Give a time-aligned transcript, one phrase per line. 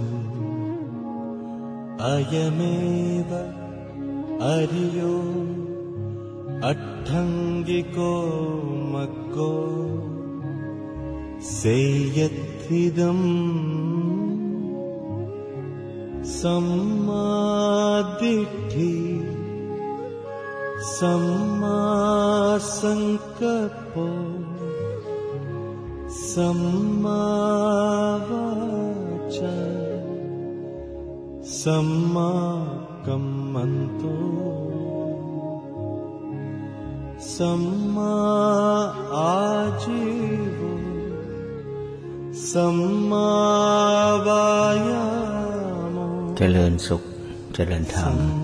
[2.12, 3.32] अयमेव
[4.54, 5.14] अरियो
[6.70, 8.14] अट्ठङ्गिको
[8.96, 9.52] मग्गो
[11.52, 13.28] सेयत्विदम्
[17.62, 18.92] सम्मादिष्ठि
[20.98, 21.24] สัม
[21.62, 21.82] มา
[22.80, 23.02] สัง
[23.40, 23.96] กัปโป
[26.32, 26.60] สัม
[27.04, 27.26] มา
[28.30, 28.50] วา
[29.38, 29.58] จา
[31.62, 32.32] สัมมา
[33.06, 34.04] กัมมันโต
[37.36, 37.62] สัม
[37.96, 38.18] มา
[39.14, 39.38] อา
[39.82, 40.02] จิ
[40.54, 40.60] โว
[42.52, 42.78] สัม
[43.10, 43.32] มา
[44.28, 44.48] วา
[44.88, 45.08] ยา
[45.94, 45.96] ม
[46.38, 47.02] เจริญสุข
[47.54, 48.41] เจริญธรรม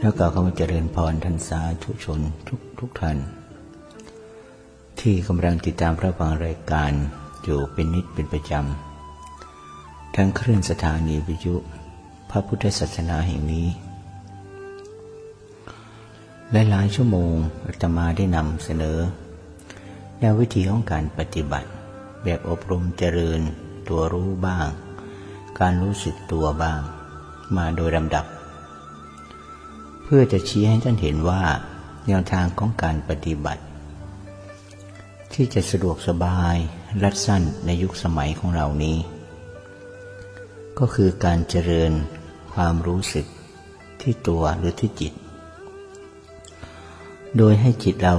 [0.00, 3.18] แล้วก็เขามาเจริญพรท่านสาธุชนทุกทุกท่าน
[5.00, 6.92] ที่กำลังติดตามพระฟังรายการ
[7.42, 11.56] อยู่เป็นนิดเป็นประจำ ทั้งคลื่นสถานีวิทยุ
[12.30, 13.68] พระพุทธศาสนาแห่งนี้
[16.52, 17.34] หลายๆชั่วโมง
[17.66, 18.98] อาตมาได้นำเสนอ
[20.18, 21.68] แนววิธีของการปฏิบัติ
[22.24, 23.40] แบบอบรมเจริญ
[23.88, 24.68] ตัวรู้บ้าง
[25.60, 26.80] การรู้สึกตัวบ้าง
[27.56, 28.26] มาโดยลำดับ
[30.12, 31.42] พื่อจะชี้ให้ท่านเห็นว่า
[32.06, 33.62] แนวทางของการปฏิบัติ
[35.32, 36.56] ที่จะสะดวกสบาย
[37.02, 38.98] รัดสั้นในยุคสมัยของเรานี้
[40.78, 41.92] ก็คือการเจริญ
[42.52, 43.26] ความรู้สึก
[44.00, 45.12] ที่ตัวหรือที่จิต
[47.36, 48.14] โดยให้จิตเรา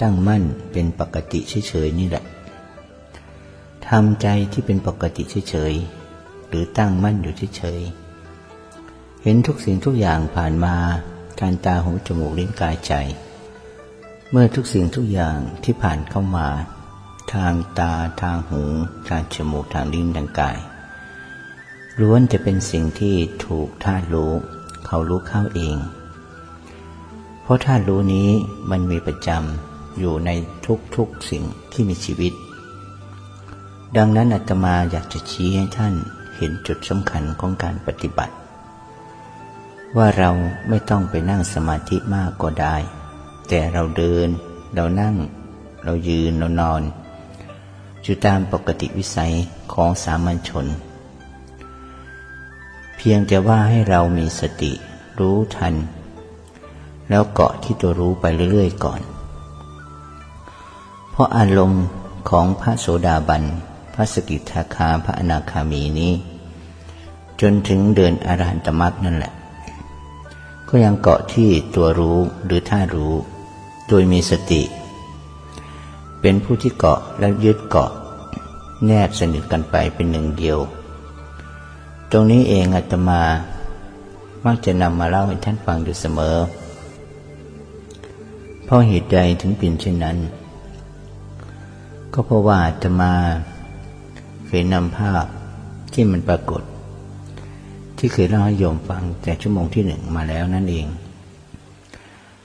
[0.00, 2.24] ตั้งมั่นเป็นปกติเฉยๆนี่แหละ
[3.88, 8.03] ทำใจที่เป็นปกติเฉยๆหรือตั้งมั่นอยู่เฉยๆ
[9.26, 10.76] เห็นทุกสิ่งทุกอย่างผ่านมา
[11.40, 12.92] ทางตาหูจมูกลิ้นกายใจ
[14.30, 16.48] เมื่อทุกสิ่งทุกอย่างที่ผ่านเข้ามา
[17.34, 18.62] ทางตาทางหู
[19.08, 20.58] ทางจมูกทางลิ้นทางกาย
[22.00, 23.16] ล้วนจะเป็นสิ่งที่
[23.46, 24.32] ถูกธาตุรู้
[24.86, 25.76] เขารู้เข้าเอง
[27.42, 28.28] เพราะธาตุรู้นี้
[28.70, 30.30] มันมีประจำอยู่ใน
[30.96, 32.32] ทุกๆสิ่งที่มีชีวิต
[33.96, 35.94] ดังนั้นอาตมาอยากจะชี้ให้ท่าน
[36.36, 38.34] เห็นจุดสำคัญของการปฏิบัติ
[39.96, 40.30] ว่าเรา
[40.68, 42.76] ไม่ต้องไปนั่งสมาธิมากก็ได้
[43.48, 44.28] แต่เราเดิน
[44.74, 45.16] เรานั่ง
[45.84, 46.82] เรายืน เรานอน
[48.02, 49.34] อยู่ตามปกติวิสัย
[49.72, 50.66] ของสามัญชน
[52.96, 54.72] เพียงแต่ว่าให้เรามีสติ
[55.18, 55.74] รู้ทัน
[57.08, 59.00] แล้วเกาะที่ตัวรู้ไปเรื่อยๆก่อน
[61.10, 61.84] เพราะอารมณ์
[62.30, 63.42] ของพระโสดาบัน
[63.94, 66.12] พระสกิทาคา พระอนาคามีนี้
[67.40, 69.32] จนถึงเดินอรหันตมรรคนั่นแหละ
[70.76, 73.14] ก็ยังเกาะที่ตัวรู้หรือท่ารู้
[73.88, 74.62] โดยมีสติ
[76.20, 77.90] เป็นผู้ที่เกาะและยึดเกาะ
[78.86, 80.58] แนบสนิทกันไปเป็นหนึ่งเดียว
[82.10, 83.22] ตรงนี้เองอาตมา
[84.44, 86.36] มักจะนำมาเล่าให้ท่านฟังอยู่เสมอ
[88.64, 90.16] เพราะเหตุใดถึงเป็นเช่นนั้น
[92.12, 93.12] ก็เพราะว่าอาตมา
[94.46, 95.24] เคยนำภาพ
[95.92, 96.62] ที่มันปรากฏ
[98.06, 100.86] ที่เคยเล่าให้โยมฟังแต่ชั่วโมงที่หนึ่งมาแล้วนั่นเอง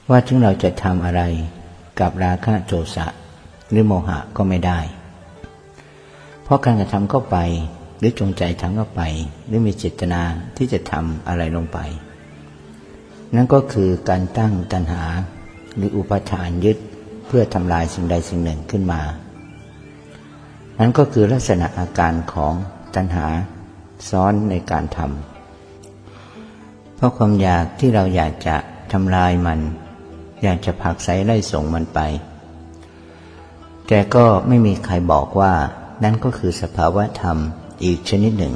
[0.10, 1.22] ว่าถึงเราจะทำอะไร
[2.00, 3.06] กับราคะโทสะ
[3.70, 4.80] หรือโมหะก็ไม่ได้
[6.44, 7.38] เพราะการกระทำเข้าไป
[8.00, 9.02] หรือจงใจทำเข้าไป
[9.48, 10.22] หรือมีเจตนา
[10.58, 11.78] ที่จะทำอะไรลงไป
[13.36, 15.04] นั่นก็คือการตั้งตัณหา
[15.76, 16.78] หรืออุปทานยึด
[17.28, 19.02] เพื่อทำลายสิ่งใดสิ่งหนึ่งขึ้นมา
[20.80, 22.54] นั่นก็คือลักษณะอาการของ
[22.96, 23.28] ตัณหา
[24.10, 25.39] ซ้อนในการทำ
[27.00, 28.56] เพราะความอยากที่เราอยากจะ
[28.92, 29.60] ทำลายมัน
[30.44, 32.00] อยากจะผลักไสไล่ส่งมันไป
[33.88, 35.54] แต่ก็ไม่มีใครบอกว่า
[36.04, 37.38] นั่นก็คือสภาวะธรรม
[37.84, 38.54] อีกชนิดหนึ่ง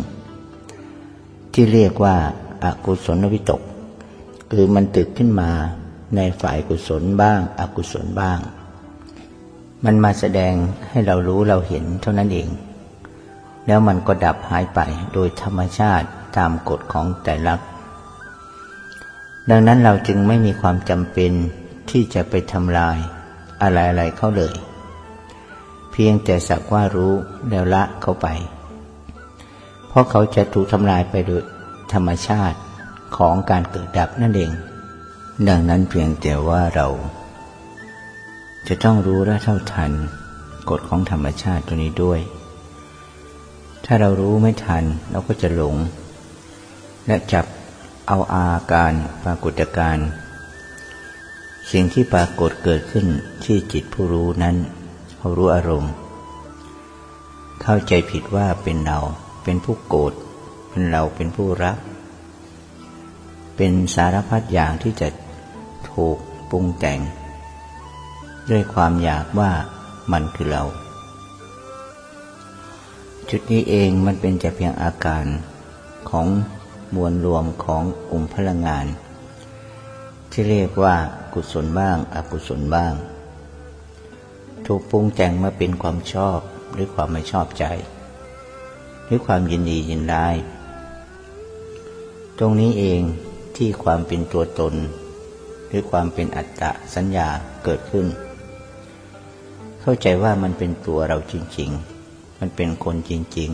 [1.53, 2.15] ที่เรียกว่า
[2.63, 3.61] อากุศลวิตก
[4.51, 5.51] คือมันตึกขึ้นมา
[6.15, 8.39] ในฝ่ายกุศลบ้างอกุศลบ้าง
[9.85, 10.53] มันมาแสดง
[10.89, 12.49] ให้เรารู้เราเห็นเท่านั้นเอง
[13.67, 14.79] แล้วมันก็ดับหายไป
[15.13, 16.07] โดยธรรมชาติ
[16.37, 17.53] ตามกฎของแต่ละ
[19.49, 21.31] ดังนั้นเราจึงไม่มีความจำเป็น
[21.89, 22.97] ที่จะไปทำลาย
[23.61, 24.55] อะไรๆเขาเลย
[25.91, 27.13] เพียงแต่สักว่ารู้
[27.49, 28.27] แล้วละเขาไป
[29.87, 31.43] เพราะเขาจะถูกทำลายไปโดย
[31.93, 32.57] ธรรมชาติ
[33.17, 34.51] ของการเกิดดับนั่นเอง
[35.47, 36.87] ดังนั้นเพียงแต่ว่าเรา
[38.67, 39.91] จะต้องรู้และเท่าทัน
[40.69, 42.19] กฎของธรรมชาติตัวนี้ด้วย
[43.85, 45.75] ถ้าเรารู้ไม่ทันเราก็จะหลง
[47.07, 47.45] และจับ
[48.07, 49.97] เอาอาการปรากฏการ
[51.71, 53.07] สิ่งที่ปรากฏเกิดขึ้น
[53.43, 54.55] ที่จิตผู้รู้นั้น
[55.17, 55.93] เขารู้อารมณ์
[57.61, 58.99] เข้าใจผิดว่าเป็นเรา
[59.43, 60.13] เป็นผู้โกรธ
[60.69, 61.77] เป็นเราเป็นผู้รัก
[63.55, 65.07] เป็นสารพัดอย่างที่จะ
[65.91, 66.17] ถูก
[66.49, 66.99] ปรุงแต่ง
[68.51, 69.51] ด้วยความอยากว่า
[70.11, 70.63] มันคือเรา
[73.29, 75.25] จุดนี้เองมันเป็นแต่เพียงอาการ
[76.09, 76.27] ของ
[76.95, 78.85] มวลรวมของกลุ่มพลังงาน
[80.31, 80.95] ที่เรียกว่า
[81.33, 82.93] กุศลบ้างอกุศลบ้าง
[84.65, 86.39] ถูกปรุงแต่งมาเป็นความชอบ
[86.73, 87.65] หรือความไม่ชอบใจ
[89.05, 90.35] หรือความยินดียินร้าย
[92.37, 93.01] ตรงนี้เอง
[93.55, 94.73] ที่ความเป็นตัวตน
[95.67, 97.27] หรือความเป็นอัตตะสัญญา
[97.63, 98.07] เกิดขึ้น
[99.81, 101.69] เข้าใจว่ามันเป็นตัวเราจริง
[102.05, 103.51] ๆ มันเป็นคนจริง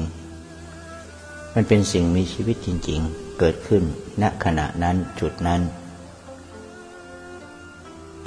[0.75, 3.83] ๆ มันเป็นสิ่งมีชีวิตจริง ๆ เกิดขึ้น
[4.21, 5.61] ณขณะนั้นจุดนั้น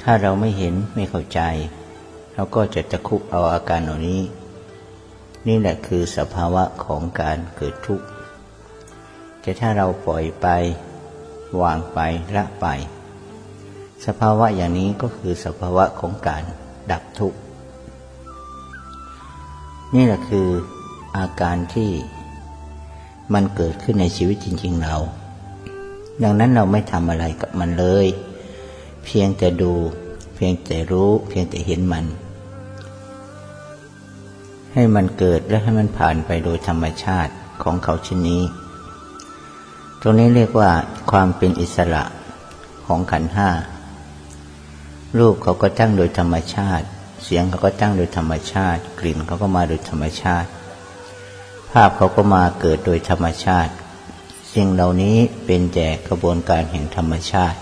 [0.01, 1.41] ถ้าเราไม่เห็นไม่เข้าใจ
[2.33, 4.21] เราก็จะตะคุบเอาอาการเหล่านี้
[5.47, 8.05] นี่แหละคือสภาวะของการเกิดทุกข์
[9.41, 10.47] แต่ถ้าเราปล่อยไป
[11.61, 11.99] วางไป
[12.35, 12.67] ละไป
[14.05, 16.43] สภาวะอย่างนี้ก็คือสภาวะของการ
[16.91, 17.37] ดับทุกข์
[19.95, 20.47] นี่แหละคือ
[21.17, 21.89] อาการที่
[23.33, 24.95] มันเกิดขึ้นในชีวิตจริง ๆเรา
[26.23, 28.07] ดังนั้นเราไม่ทำอะไรกับมันเลย
[29.05, 29.73] เพียงแต่ดู
[30.35, 32.05] เพียงแต่รู้ เพียงแต่เห็นมัน
[34.73, 37.33] ให้มันเกิดและให้มันผ่านไปโดยธรรมชาติ
[37.63, 38.43] ของเขาเช่นนี้
[40.01, 40.71] ตรงนี้เรียกว่า
[41.11, 42.03] ความเป็นอิสระ
[42.85, 43.49] ของขันห้า
[45.17, 46.85] รูปเขาก็ตั้งโดยธรรมชาติ
[47.23, 50.47] เสียงเขาก็ตั้งโดยธรรมชาติ กลิ่นเขาก็มาโดยธรรมชาติ
[51.73, 53.73] ภาพเขาก็มาเกิดโดยธรรมชาติ
[54.53, 57.59] สิ่งเหล่านี้เป็นแต่กระบวนการแห่งธรรมชาติ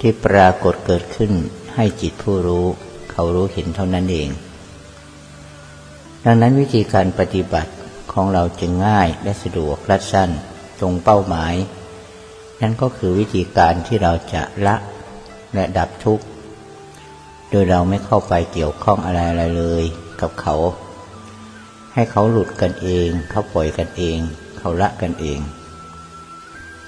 [0.00, 1.32] ที่ปรากฏเกิดขึ้น
[1.74, 2.66] ให้จิตผู้รู้
[3.10, 4.28] เขารู้เห็นเท่านั้นเอง
[6.24, 7.72] ดังนั้นวิธีการปฏิบัติ
[8.12, 10.30] ของเราจึงง่ายและสะดวกรัดสั้น
[10.80, 11.54] ตรงเป้าหมาย
[12.60, 14.76] นั่นก็คือวิธีการที่เราจะละ
[15.54, 16.24] และดับทุกข์
[17.50, 19.84] โดยเราไม่เข้าไปเกี่ยวข้องอะไรอะไรเลย
[20.20, 20.56] กับเขา
[21.94, 24.18] ให้เขาหลุดกันเอง เขาปล่อยกันเอง
[24.58, 25.40] เขาละกันเอง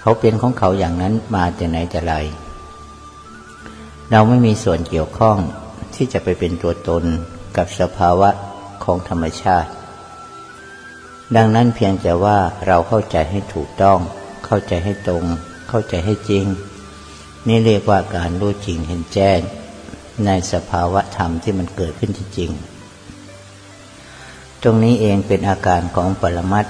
[0.01, 2.15] เขาเป็นของเขาอย่างนั้นมาแต่ไหนแต่ไร
[4.11, 5.39] เราไม่มีส่วนเกี่ยวข้อง
[5.95, 7.05] ที่จะไปเป็นตัวตน
[7.57, 8.31] กับสภาวะ
[8.85, 9.71] ของธรรมชาติ
[11.37, 13.99] ดังนั้นเพียงแต่ว่าเราเข้าใจให้ถูกต้อง
[14.47, 15.25] เข้าใจให้ตรง
[15.69, 16.45] เข้าใจให้จริง
[17.49, 19.41] นี่เรียกว่าการรู้จริงเห็นแจ้ง
[20.27, 22.72] ในสภาวะธรรมที่มันเกิดขึ้นจริงๆ
[24.63, 26.67] ตรงนี้เองเป็นอาการของปรมัต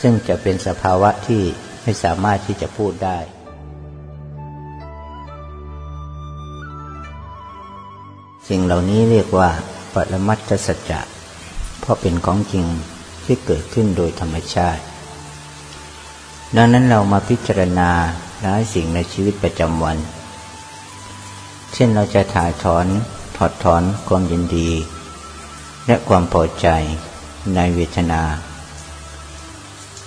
[0.00, 1.42] ซึ่งจะเป็นสภาวะที่
[1.82, 3.18] ไม่สามารถที่จะพูดได้
[8.48, 9.50] สิ่งเหล่านี้เรียกว่า
[9.94, 11.00] ปรมัตถสัจจะ
[11.80, 12.66] เพราะเป็นของจริง
[13.24, 14.82] ที่เกิดขึ้นโดยธรรมชาติ
[16.56, 17.90] ดังนั้นเรามาพิจารณา
[18.40, 19.98] หลายสิ่งในชีวิตประจำวัน
[21.72, 22.86] เช่นเราจะถ่ายถอน
[23.36, 24.70] ถอดถอนความยินดี
[25.86, 26.68] และความพอใจ
[27.54, 28.22] ในเวทนา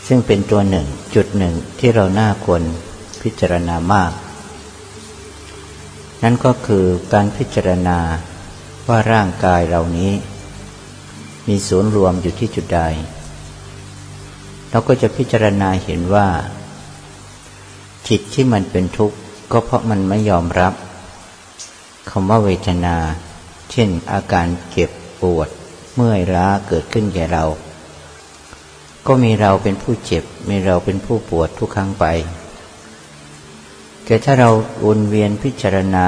[0.08, 2.64] ซึ่งเป็นตัวหนึ่งจุดหนึ่งที่เราน่าควร
[3.22, 4.12] พิจารณามาก
[6.24, 8.00] นั่นก็คือการพิจารณา
[8.88, 10.12] ว่าร่างกายเหล่านี้
[11.48, 12.82] มีศูนย์รวมอยู่ที่จุดใด
[14.70, 16.28] เราก็จะพิจารณาเห็นว่า
[18.08, 19.18] จิตที่มันเป็นทุกข์
[19.52, 20.74] ก็เพราะมันไม่ยอมรับ
[22.10, 22.98] คำว่าเวทนา
[23.72, 24.90] เช่นอาการเจ็บ
[25.22, 25.50] ปวด
[26.02, 27.46] เมื่อยล้าเกิดขึ้นแก่เรา
[29.08, 32.06] ก็มีเราเป็นผู้เจ็บ มีเราเป็นผู้ปวดทุกครั้งไป
[34.06, 34.50] แต่ถ้าเรา
[34.86, 36.08] วนเวียนพิจารณา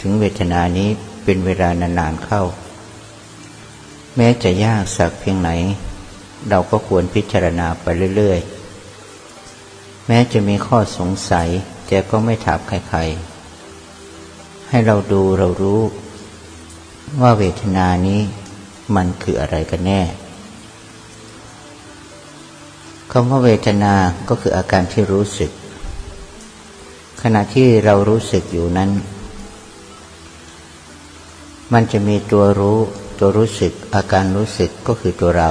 [0.00, 0.88] ถึงเวทนานี้
[1.24, 2.42] เป็นเวลานานๆเข้า
[4.16, 5.50] แม้จะยากสักเพียงไหน
[6.48, 11.48] เราก็ควรพิจารณาไปเรื่อยๆ แม้จะมีข้อสงสัย
[11.86, 15.80] แต่ก็ไม่ถามใครๆ ให้เราดูเรารู้
[17.20, 18.20] ว่าเวทนานี้
[18.94, 20.00] มันคืออะไรกันแน่
[23.12, 23.94] คำว่าเวทนา
[24.28, 25.50] ก็คืออาการที่รู้สึก
[27.22, 28.90] ขณะที่เรารู้สึกอยู่นั้น
[31.72, 32.78] มันจะมีตัวรู้
[33.18, 35.50] ตัวรู้สึก อาการรู้สึกก็คือตัวเรา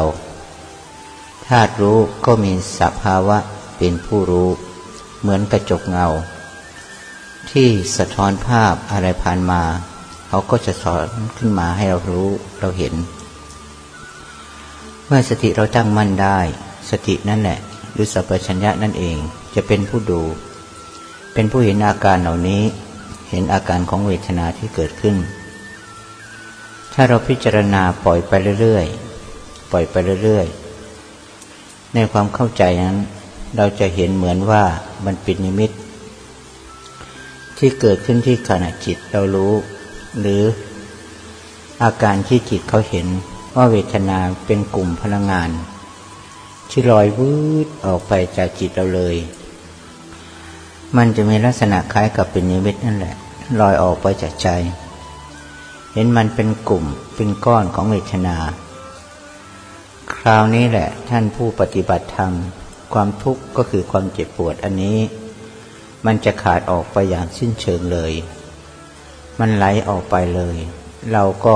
[1.47, 3.37] ธาตุรู้ก็มีสภาวะ
[3.77, 4.49] เป็นผู้รู้
[5.19, 6.07] เหมือนกระจกเงา
[7.51, 9.61] ที่สะท้อนภาพอะไรผ่านมา
[10.27, 12.93] เขาก็จะสอนขึ้นมาให้เรารู้เราเห็น
[15.07, 16.39] เมื่อสติเราตั้งมั่นได้
[16.89, 17.59] สตินั่นแหละ
[17.93, 19.17] หรือสัพพัญญะนั่นเอง
[19.55, 20.21] จะเป็นผู้ดู
[21.33, 22.63] เป็นผู้เห็นอาการเหล่านี้
[23.29, 25.15] เห็นอาการของเวทนาที่เกิดขึ้น
[26.93, 28.31] ถ้าเราพิจารณาปล่อยไป
[28.61, 32.97] เรื่อยๆปล่อยไปเรื่อยๆในความเข้าใจนั้น
[33.57, 34.63] เราจะเห็นเหมือนว่า
[35.05, 35.71] มันเป็นนิมิต
[37.57, 39.53] ที่เกิดขึ้นที่ขณะจิตเรารู้
[40.19, 40.43] หรือ
[41.83, 43.07] อาการที่จิตเขาเห็น
[43.55, 45.49] ว่าเวทนาเป็นกลุ่มพลังงาน
[46.69, 47.33] ที่ลอยวื
[47.65, 49.15] ดออกไปจากจิตเราเลย
[50.97, 53.15] มันจะมีลักษณะคล้ายกับเป็นนิมิตนั่นแหละ
[53.59, 54.47] ลอยออกไปจากใจ
[55.93, 56.85] เห็นมันเป็นกลุ่ม
[57.15, 58.37] เป็นก้อนของเวทนา
[60.15, 62.33] คราวนี้แหละท่านผู้ปฏิบัติธรรม
[62.93, 64.97] ความทุกข์ก็คือความเจ็บปวดอันนี้
[66.05, 68.13] มันจะขาดออกไปอย่างสิ้นเชิงเลย
[69.39, 70.57] มันไหลออกไปเลย
[71.13, 71.55] เราก็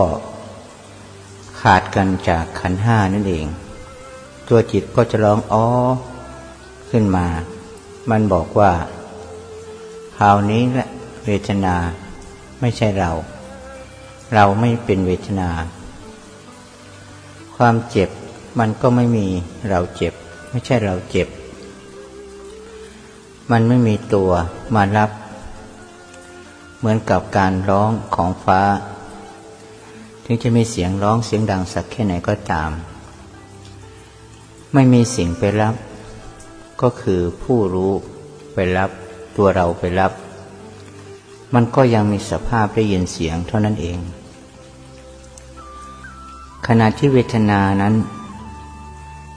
[1.62, 3.46] ขาดกันจากขันห้านั่นเอง
[4.48, 5.66] ตัวจิตก็จะร้องอ๋อ
[6.90, 7.28] ขึ้นมา
[8.10, 8.72] มันบอกว่า
[10.18, 10.88] คราวนี้แหละ
[11.26, 11.76] เวทนา
[12.62, 13.12] ไม่ใช่เรา
[14.34, 15.50] เราไม่เป็นเวทนา
[17.56, 18.10] ความเจ็บ
[18.60, 19.28] มันก็ไม่มี
[19.70, 20.14] เราเจ็บ
[20.50, 21.28] ไม่ใช่เราเจ็บ
[23.52, 24.32] มันไม่มีตัว
[24.76, 25.10] มารับ
[26.78, 28.62] เหมือนกับการร้องของฟ้า
[30.32, 32.72] ถึงจะมีเสียงร้องเสียงดังสักแค่ไหนก็ตาม
[34.74, 35.76] ไม่มีสิ่งไปรับ
[36.82, 37.92] ก็คือผู้รู้
[38.54, 38.90] ไปรับ
[39.38, 40.12] ตัวเราไปรับ
[41.54, 44.00] มันก็ยังมีสภาพได้ยินเสียงเท่านั้นเอง
[46.68, 47.94] ขณะที่เวทนานั้น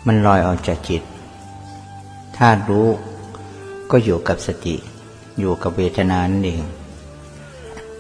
[0.07, 1.03] มันลอยออกจากจิต
[2.37, 2.89] ถ้ารู้
[3.91, 4.77] ก็อยู่กับสติ
[5.39, 6.63] อยู่กับเวทนานั่นเอง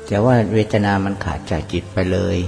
[0.06, 2.38] แต่ว่าเวทนามันขาดจากจิตไปเลย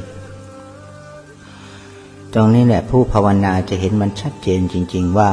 [2.34, 5.30] ตรงนี้แหละผู้ภาวนาจะเห็นมันชัดเจนจริง ๆ ว่า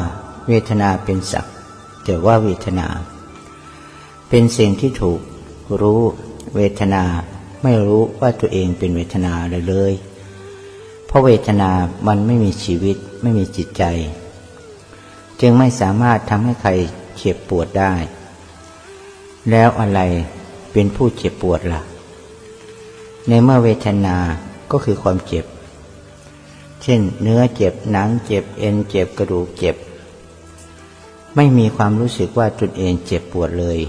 [0.47, 1.45] เวทนาเป็นสัก
[2.03, 2.87] แต่ว่าเวทนา
[4.29, 5.19] เป็นสิ่งที่ถูก
[5.81, 6.01] รู้
[6.55, 7.03] เวทนา
[7.63, 9.93] ไม่รู้ว่าตัวเองเป็นเวทนาเลยเลย
[11.07, 11.69] เพราะเวทนา
[12.07, 13.83] มันไม่มีชีวิตไม่มีจิตใจ
[15.41, 16.71] จึงไม่สามารถทำให้ใคร
[17.17, 17.93] เจ็บปวดได้
[19.49, 19.99] แล้วอะไร
[20.71, 21.81] เป็นผู้เจ็บปวดละ่ะ
[23.27, 24.15] ในเมื่อเวทนา
[24.71, 25.45] ก็คือความเจ็บ
[26.83, 29.75] เช่น เนื้อเจ็บหนังเจ็บเอ็นเจ็บกระดูกเจ็บ
[31.35, 33.79] ไม่มีความรู้สึกว่าตนเองเจ็บปวดเลย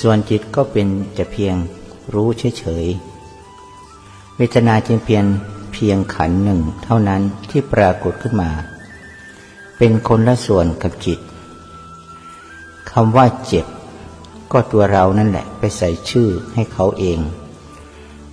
[0.00, 0.86] ส่วนจิตก็เป็น
[1.18, 1.54] จะเพียง
[2.14, 2.28] รู้
[2.58, 5.24] เฉยๆ เวทนาจึงเพียง
[5.72, 8.50] เพียงขันหนึ่งเท่านั้นที่ปรากฏขึ้นมา
[9.78, 11.20] เป็นคนละส่วนกับจิต
[12.90, 13.66] คำว่าเจ็บ
[14.52, 17.18] ก็ตัวเรานั่นแหละไปใส่ชื่อให้เขาเอง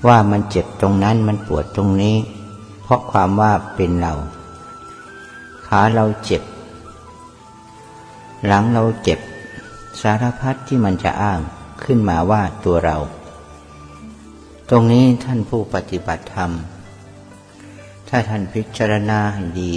[0.08, 2.16] ว่ามันเจ็บตรงนั้นมันปวดตรงนี้
[2.88, 4.14] เพราะความว่าเป็นเรา
[5.68, 6.42] ขาเราเจ็บ
[8.46, 9.20] หลังเราเจ็บ
[10.02, 11.40] สารพัดที่มันจะอ้าง
[11.84, 12.98] ขึ้นมาว่าตัวเรา
[14.70, 16.52] ตรงนี้ท่านผู้ปฏิบัติธรรม
[18.08, 19.74] ถ้าท่านพิจารณาให้ดี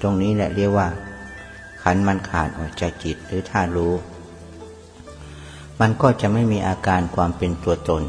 [0.00, 0.88] ตรงนี้แหละเรียกว่า
[1.82, 3.92] ขันมันขาดออกจากจิตหรือท่ารู้
[5.80, 8.02] มันก็จะไม่มีอาการความเป็นตัวตน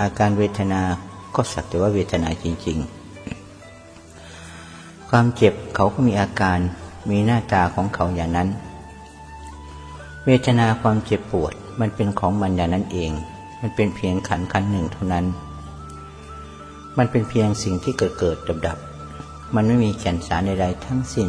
[0.00, 0.82] อาการเวทนา
[1.34, 3.01] ก็สักแต่ว่าเวทนาจริง ๆ
[5.14, 6.58] ความเจ็บเขาก็มีอาการ
[7.10, 8.48] มีหน้าตาของเขาอย่างนั้น
[10.24, 13.10] เวทนาความเจ็บปวดมันเป็นของมันอย่างนั้นเอง
[13.60, 15.26] มันเป็นเพียงขันขันหนึ่งเท่านั้น
[16.96, 18.78] มันเป็นเพียงสิ่งที่เกิดเกิดดับดับ
[19.54, 21.28] มันไม่มีแก่นสารใดๆทั้งสิ้น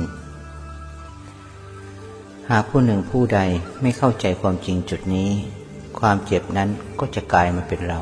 [2.49, 3.39] หากผู้หนึ่งผู้ใด
[3.81, 5.29] ไม่เข้าใจความจริงจุดนี้
[5.99, 7.99] ความเจ็บนั้นก็จะกลายมาเป็นเรา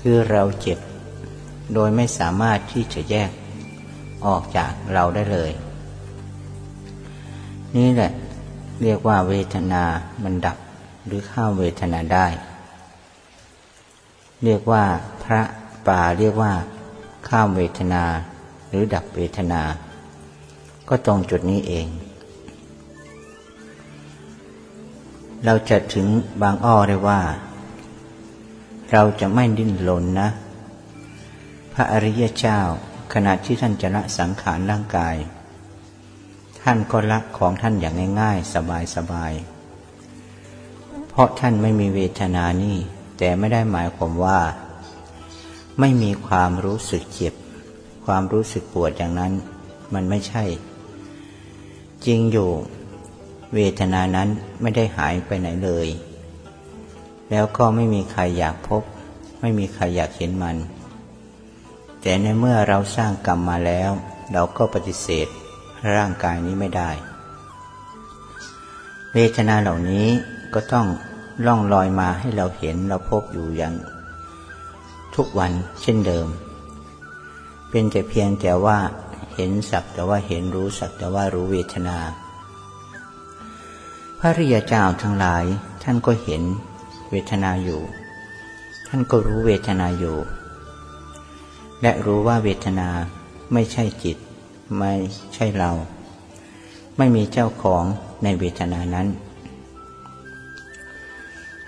[0.00, 0.78] คือเราเจ็บ
[1.74, 3.30] โดยไม่สามารถที่จะแยก
[4.26, 5.50] ออกจากเราได้เลย
[7.76, 8.12] นี่แหละ
[8.82, 9.82] เรียกว่าเวทนา
[10.22, 10.56] มันดับ
[11.06, 12.26] หรือข้ามเวทนาได้
[14.44, 14.84] เรียกว่า
[15.24, 15.42] พระ
[15.86, 16.52] ป่าเรียกว่า
[17.28, 18.02] ข้ามเวทนา
[18.68, 19.62] หรือดับเวทนา
[20.88, 21.86] ก็ตรงจุดนี้เอง
[25.44, 26.06] เราจะถึง
[26.42, 27.20] บางอ้อได้ว่า
[28.92, 30.28] เราจะไม่ดิ้นรนนะ
[31.72, 32.60] พระอริยเจ้า
[33.14, 35.16] ขณะที่ท่านจะละสังขารร่างกาย
[36.62, 38.54] ท่านก็ละของท่านอย่างง่าย ๆ
[38.96, 42.76] สบายๆ เพราะท่านไม่มีเวทนานี่
[43.18, 44.40] แต่ไม่ได้หมายความว่า
[45.80, 47.34] ไม่มีความรู้สึกเจ็บ
[48.04, 49.32] ความรู้สึกปวดอย่างนั้น
[49.94, 50.44] มันไม่ใช่
[52.06, 52.50] จริงอยู่
[53.54, 54.28] เวทนานั้น
[54.60, 55.88] ไม่ได้หายไปไหนเลย
[57.30, 58.82] แล้วก็ไม่มีใครอยากพบ
[59.40, 60.56] ไม่มีใครอยากเห็นมัน
[62.02, 63.90] แต่ในเมื่อเราสร้างกรรมมาแล้ว
[64.32, 65.28] เราก็ปฏิเสธ
[65.94, 66.90] ร่างกายนี้ไม่ได้
[69.12, 70.06] เวทนาเหล่านี้
[70.54, 70.86] ก็ต้อง
[71.46, 73.74] ล่องลอยมาให้เราเห็นเราพบอยู่อย่าง
[75.14, 76.26] ทุกวันเช่นเดิม
[77.70, 78.78] เป็นแต่เพียงแต่ว่า
[79.34, 81.98] เห็นสักแต่ว่าเห็นรู้สักแต่ว่ารู้เวทนา
[84.18, 85.44] พระริยเจ้าทั้งหลาย
[85.82, 86.42] ท่านก็เห็น
[87.10, 87.80] เวทนาอยู่
[88.86, 90.16] ท่านก็รู้เวทนาอยู่
[91.82, 92.88] และรู้ว่าเวทนา
[93.52, 94.16] ไม่ใช่จิต
[94.78, 94.92] ไม่
[95.34, 95.70] ใช่เรา
[96.98, 97.84] ไม่มีเจ้าของ
[98.22, 99.06] ในเวทนานั้น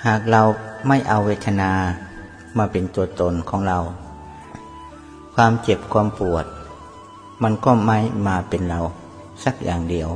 [0.07, 0.43] หากเรา
[0.89, 1.71] ไม่เอาเวทนา
[2.59, 3.79] มาเป็นตัวตนของเรา
[5.35, 6.47] ความเจ็บความปวด
[7.43, 8.81] มันก็ไม่มาเป็นเรา
[9.45, 10.09] สักอย่างเดียว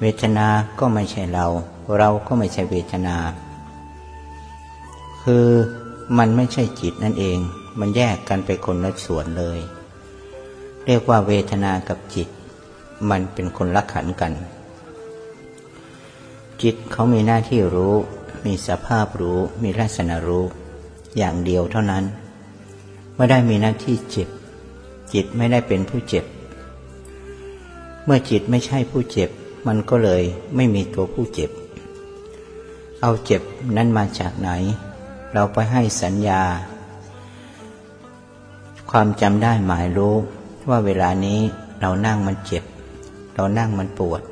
[0.00, 0.46] เวทนา
[0.78, 1.46] ก็ไม่ใช่เรา
[1.98, 3.16] เราก็ไม่ใช่เวทนา
[5.22, 5.46] คือ
[6.18, 7.38] มันไม่ใช่จิตนั่นเอง
[7.78, 9.60] มันแยกกันไปคนละส่วนเลย
[10.86, 12.28] เรียกว่าเวทนากับจิต
[13.10, 14.32] มันเป็นคนละขันกัน
[16.62, 17.94] จิตเขามีหน้าที่รู้
[18.46, 20.44] มีสภาพรู้ มีลักษณะรู้
[21.16, 22.04] อย่างเดียวเท่านั้น
[23.16, 24.28] ไม่ได้มีหน้าที่เจ็บ
[25.12, 26.24] จิตไม่ได้เป็นผู้เจ็บ
[28.04, 29.30] เมื่อจิตไม่ใช่ผู้เจ็บ
[29.66, 30.22] มันก็เลย
[30.56, 31.50] ไม่มีตัวผู้เจ็บ
[33.00, 33.42] เอาเจ็บ
[33.76, 34.50] นั้นมาจากไหน
[35.32, 36.42] เราไปให้สัญญา
[38.96, 40.14] ความจำได้หมายรู้
[40.68, 41.40] ว่าเวลานี้
[41.80, 42.64] เรานั่งมันเจ็บ
[43.34, 44.22] เรานั่งมันปวด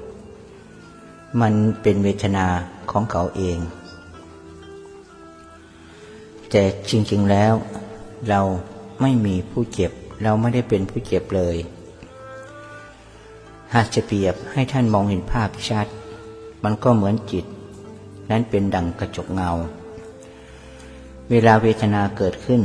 [1.40, 1.52] มัน
[1.82, 2.46] เป็นเวทนา
[2.90, 3.58] ของเขาเอง
[6.50, 7.52] แต่จริง ๆแล้ว
[8.28, 8.40] เรา
[9.00, 9.92] ไม่มีผู้เจ็บ
[10.22, 11.56] เราไม่ได้เป็นผู้เจ็บเลย
[13.74, 15.86] หากจะเปรียบให้ท่านมองเห็นภาพชัด
[16.64, 17.44] มันก็เหมือนจิต
[18.30, 19.50] นั้นเป็นดังกระจกเงา
[21.30, 22.62] เวลาเวทนาเกิดขึ้น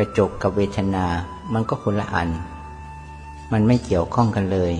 [0.00, 1.06] กระจกกับเวทนา
[1.52, 2.28] มันก็คนละอัน
[3.52, 4.74] มันไม่เกี่ยวข้องกันเลย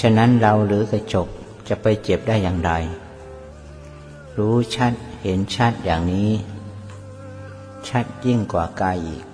[0.00, 1.28] ฉะนั้นเราหรือกระจก
[1.68, 2.70] จะไปเจ็บได้อย่างไร
[4.38, 4.92] รู้ชัด
[5.22, 6.30] เห็นชัดอย่างนี้
[7.88, 9.24] ชัดยิ่งกว่ากายอีก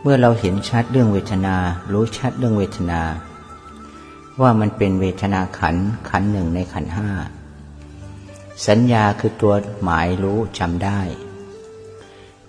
[0.00, 1.56] เมื่อเราเห็นชัดเรื่องเวทนา
[1.92, 3.00] รู้ชัดเรื่องเวทนา
[4.40, 5.76] ว่ามันเป็นเวทนาขัน
[6.08, 7.10] ขันหนึ่งในขันห้า
[8.66, 11.00] สัญญาคือตัวหมายรู้จำได้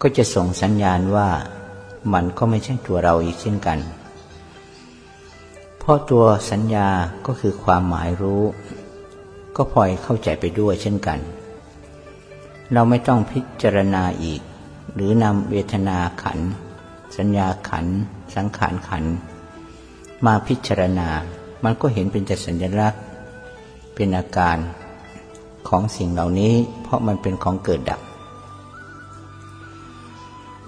[0.02, 1.30] ก็จะส่งสัญญาณว่า
[2.14, 3.80] มันก็ไม่ใช่ตัวเราอีกเช่นกัน
[5.80, 6.90] เพราะตัวสัญญา
[7.26, 8.44] ก็คือความหมายรู้
[9.56, 11.20] ก็พลอยเข้าใจไปด้วยเช่นกัน
[12.74, 14.42] เราไม่ต้องพิจารณาอีก
[14.94, 16.40] หรือนำเวทนาขัน
[17.18, 17.86] สัญญาขัน
[18.36, 19.04] สังขารขัน
[20.26, 21.10] มาพิจารณา
[21.64, 23.02] มันก็เห็นเป็นแต่สัญลักษณ์
[23.96, 24.58] เป็นอาการ
[25.68, 26.54] ของสิ่งเหล่านี้
[26.84, 28.02] เพราะมันเป็นของเกิดดับ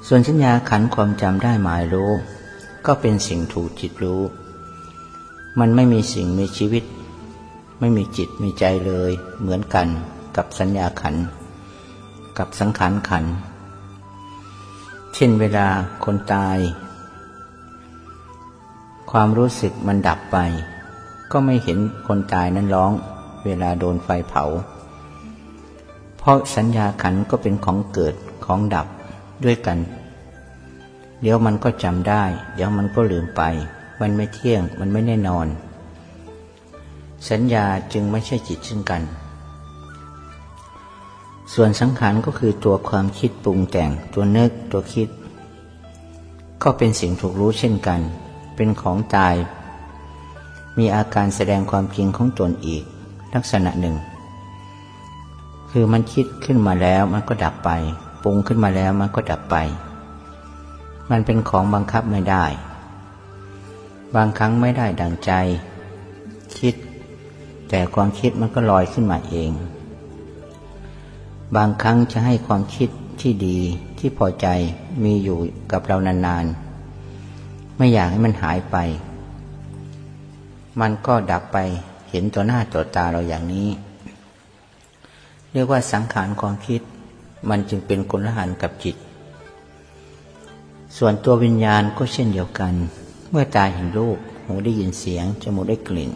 [0.10, 2.12] ส่วนสัญญาขันความจำได้หมายรู้
[2.86, 4.22] ก็เป็นสิ่งถูกจิตรู้
[5.60, 6.84] มันไม่มีสิ่งมีชีวิต
[7.80, 9.88] ไม่มีจิตมีใจเลย เหมือนกัน
[10.38, 11.16] กับสัญญาขัน
[12.38, 13.26] กับสังขารขัน
[15.14, 15.68] เช่นเวลา
[16.04, 16.58] คนตาย
[19.12, 20.38] ความรู้สึกมันดับไป
[21.32, 22.92] ก็ไม่เห็นคนตายนั้นร้อง
[23.46, 24.44] เวลาโดนไฟเผา
[26.18, 28.16] เพราะสัญญาขันก็เป็นของเกิด
[28.46, 28.88] ของดับ
[29.46, 29.80] ด้วยกัน
[31.22, 32.24] เดี๋ยวมันก็จำได้
[32.56, 33.42] เดี๋ยวมันก็ลืมไป
[34.02, 35.48] มันไม่เที่ยง มันไม่แน่นอน
[37.30, 39.02] สัญญาจึงไม่ใช่จิตเช่นกัน
[41.54, 45.10] ส่วนสังขารก็คือตัวความคิดปรุงแต่ง ตัวนึก ตัวคิด
[46.64, 48.00] ก็เป็นสิ่งถูกรู้เช่นกัน
[48.56, 49.36] เป็นของตาย
[50.78, 52.84] มีอาการแสดงความจริงของตนอีก
[53.34, 53.96] ลักษณะหนึ่ง
[55.72, 57.70] คือมันคิดขึ้นมาแล้วมันก็ดับไป
[58.24, 59.58] ปรุงขึ้นมาแล้วมันก็ดับไป
[61.12, 62.46] มันเป็นของบังคับไม่ได้
[64.16, 65.32] บางครั้งไม่ได้ดังใจ
[66.58, 66.76] คิด
[67.70, 69.52] แต่ความคิดมันก็ลอยขึ้นมาเอง
[71.56, 72.90] บางครั้งจะให้ความคิด
[73.22, 73.60] ที่ดี
[74.00, 74.48] ที่พอใจ
[75.04, 75.38] มีอยู่
[75.72, 78.78] กับเรานานๆ ไม่อยากให้มันหายไป
[80.80, 81.58] มันก็ดับไป
[82.10, 83.70] เห็นต่อหน้าต่อตาเราอย่างนี้
[85.52, 86.82] เรียกว่าสังขารความคิด
[87.50, 88.96] มันจึงเป็นคนละหันกับจิต
[90.96, 92.74] ส่วนตัววิญญาณก็เช่นเดียวกัน
[93.32, 96.12] เมื่อตาเห็นรูป หูได้ยินเสียง จมูกได้กลิ่น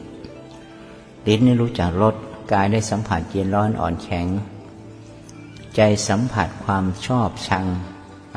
[1.27, 2.15] ลิ้นได้รู้จักรส
[2.51, 4.27] กายได้สัมผัสเย็นร้อนอ่อนแข็ง
[5.75, 7.65] ใจสัมผัสความชอบชัง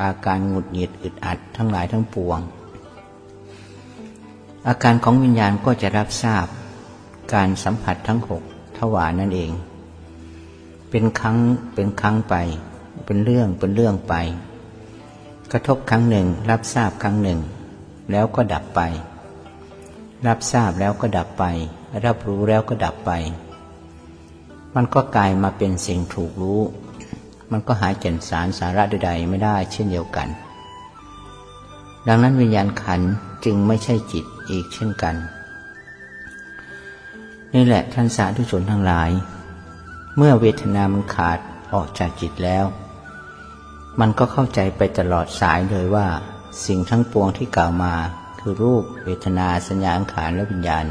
[0.00, 2.40] อาการหงุดหงิดอึดอัดทั้งหลายทั้งปวง
[4.68, 6.46] อาการของวิญญาณก็จะรับทราบ
[7.34, 8.42] การสัมผัสทั้งหก
[8.76, 9.50] ทวารนั่นเอง
[10.90, 11.36] เป็นครั้ง
[11.74, 12.34] เป็นครั้งไป
[13.06, 14.14] เป็นเรื่องเป็นเรื่องไป
[15.56, 17.40] กระทบครั้งหนึ่ง รับทราบครั้งหนึ่ง
[18.10, 18.80] แล้วก็ดับไป
[20.26, 21.44] รับทราบแล้วก็ดับไป
[22.04, 23.10] รับรู้แล้วก็ดับไป
[24.74, 26.60] มันก็กลายมาเป็นสิ่งถูกรู้
[27.50, 30.28] มันก็หาแก่นสารสาระใดๆไม่ได้เช่นเดียวกัน
[32.06, 33.00] ดังนั้นวิญญาณขัน
[33.44, 35.14] จึงไม่ใช่จิตอีกเช่นกัน
[37.54, 39.10] นี่แหละท่านสาธุชนทั้งหลาย
[40.16, 41.38] เมื่อเวทนามันขาด
[41.74, 42.66] ออกจากจิตแล้ว
[44.00, 46.07] มันก็เข้าใจไปตลอดสายเลยว่า
[46.66, 47.94] สิ่งทั้งปวงที่กล่าวมา
[48.40, 50.87] คือรูปเวทนาสัญญาอังขารและวิญญาณ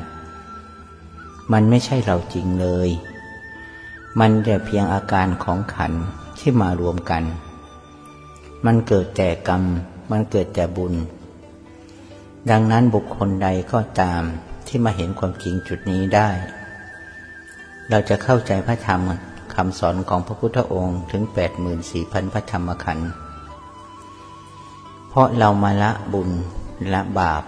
[1.54, 2.90] มันไม่ใช่เราจริงเลย
[4.20, 5.92] มันแต่เพียงอาการของขัน
[6.40, 7.24] ที่มารวมกัน
[8.66, 9.64] มันเกิดแต่กรรม
[10.12, 10.94] มันเกิดแต่บุญ
[12.50, 14.22] ดังนั้นบุคคลใดก็ตาม
[14.68, 16.30] ที่มาเห็นความจริงจุดนี้ได้
[17.90, 19.02] เราจะเข้าใจพระธรรม
[19.56, 21.24] คำสอนของพระพุทธองค์ถึง
[21.78, 23.10] 84,000พระธรรมขันธ์
[25.10, 26.30] เพราะเรามาละบุญ
[26.94, 27.44] ละบาป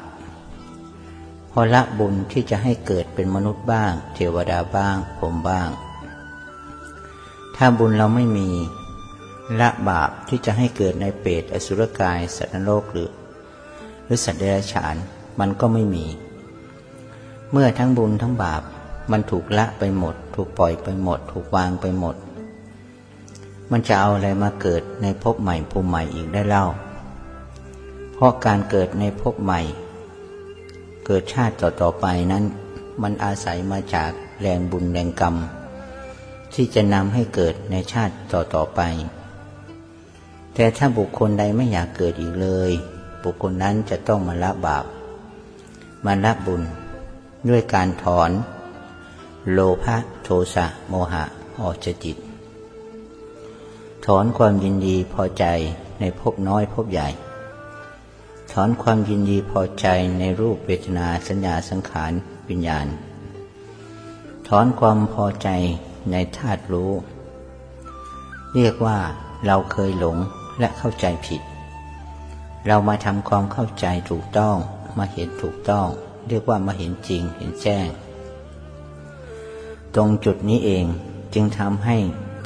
[1.51, 5.69] พอละบุญที่จะให้เกิดเป็นมนุษย์บ้าง เทวดาบ้างผมบ้าง
[7.55, 8.49] ถ้าบุญเราไม่มี
[9.59, 13.09] ละบาปที่จะให้เกิดในเปรตอสุรกาย สัตว์นรกหรือ
[14.05, 14.95] หรือสัตว์เดรัจฉาน
[15.39, 16.05] มันก็ไม่มี
[17.51, 18.63] เมื่อทั้งบุญทั้งบาป
[19.11, 22.15] มันถูกละไปหมด ถูกปล่อยไปหมด ถูกวางไปหมด
[23.71, 26.65] มันจะเอาอะไรมาเกิดในภพใหม่ภูมิใหม่อีกได้เล่า
[28.13, 29.61] เพราะการเกิดในภพใหม่
[31.05, 32.43] เกิดชาติต่อๆไปนั้น
[33.01, 35.35] มันอาศัยมาจากแรงบุญแรงกรรม
[36.53, 38.81] ที่จะนำให้เกิดในชาติต่อๆไป
[40.53, 42.71] แต่ถ้าบุคคลใดไม่อยากเกิดอีกเลย
[43.23, 44.85] บุคคลนั้นจะต้องมาละบาป
[46.05, 46.61] มาละบุญ
[47.49, 48.31] ด้วยการถอน
[49.53, 51.23] โลภะโทสะโมหะ
[51.61, 52.17] ออกจากจิต
[54.05, 55.45] ถอนความยินดีพอใจ
[55.99, 57.09] ในภพน้อยภพใหญ่
[58.51, 59.87] ถอนความยินดีพอใจ
[60.19, 62.11] ในรูปเวทนาสัญญาสังขาร
[62.49, 62.87] วิญญาณ
[64.47, 65.49] ถอนความพอใจ
[66.11, 66.91] ในธาตุรู้
[68.55, 68.97] เรียกว่า
[69.45, 70.17] เราเคยหลง
[70.59, 71.41] และเข้าใจผิด
[72.67, 74.55] เรามาทำความเข้าใจถูกต้อง
[74.97, 75.87] มาเห็นถูกต้อง
[76.27, 77.87] เรียกว่ามาเห็นจริงเห็นแจ้ง
[79.95, 80.85] ตรงจุดนี้เอง
[81.33, 81.97] จึงทำให้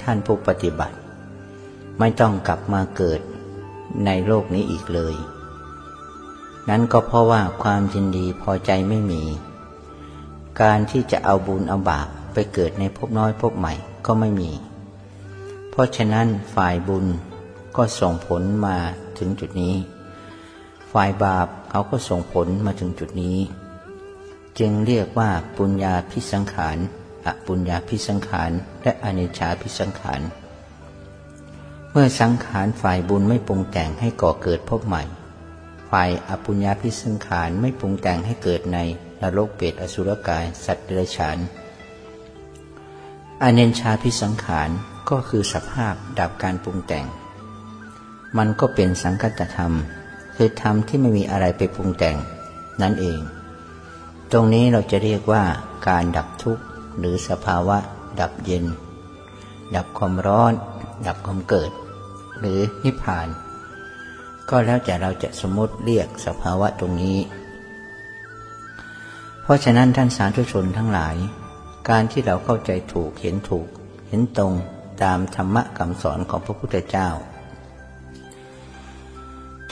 [0.01, 0.95] ท่านผู้ปฏิบัติ
[1.99, 3.19] ไม่ต้องกลับมาเกิด
[4.05, 5.15] ในโลกนี้อีกเลย
[6.69, 9.23] นั้นก็เพราะว่าความยินดีพอใจไม่มี
[10.62, 13.73] การที่จะเอาบุญเอาบาปไปเกิดในภพน้อยภพใหม่
[14.05, 14.51] ก็ไม่มี
[15.69, 17.05] เพราะฉะนั้นฝ่ายบุญ
[17.77, 18.77] ก็ส่งผลมา
[19.19, 19.75] ถึงจุดนี้
[20.91, 23.38] ฝ่ายบาปเขาก็ส่งผลมาถึงจุดนี้
[24.59, 26.77] จึงเรียกว่าปุญญาพิสังขาร
[27.25, 28.51] อปุญญาพิสังขาร
[28.84, 30.21] และอนิจจาพิสังขาร
[31.91, 35.03] เมื่อสังขารฝ่ายบุญไม่ปรุงแต่งให้ก่อเกิดพบใหม่
[35.91, 38.77] ฝ่ายอปุญญาพิสังขารไม่ปรุงแต่งให้เกิดใน
[39.21, 41.38] นรกเปรตอสุรกาย สัตว์เดรัจฉาน
[43.41, 44.69] อเนนชาพิสังขาร
[45.10, 47.05] ก็คือสภาพดับการปรุงแต่ง
[48.38, 49.73] มันก็เป็นสังคตธรรม
[50.36, 52.15] คือธรรมที่ไม่มีอะไรไปปรุงแต่ง
[52.82, 53.19] นั่นเอง
[54.32, 55.43] ตรงนี้เราจะเรียกว่า
[55.88, 56.63] การดับทุกข์
[56.99, 57.77] หรือสภาวะ
[58.19, 58.65] ดับเย็น
[59.75, 60.53] ดับความร้อน
[61.07, 61.71] ดับความเกิด
[62.39, 63.27] หรือนิพพาน
[64.49, 67.17] ก็แล้วแต่เราจะสมมติเรียกสภาวะตรงนี้
[69.43, 71.15] เพราะฉะนั้นท่านสาธุชนทั้งหลาย
[71.89, 73.67] การที่เราเข้าใจถูกเห็นถูก
[74.07, 74.53] เห็นตรง
[75.03, 77.09] ตามธรรมะคำสอนของพระพุทธเจ้า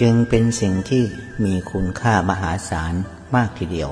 [0.02, 1.04] จึงเป็นสิ่งที่
[1.44, 2.94] มีคุณค่ามหาศาล
[3.36, 3.92] มากทีเดียว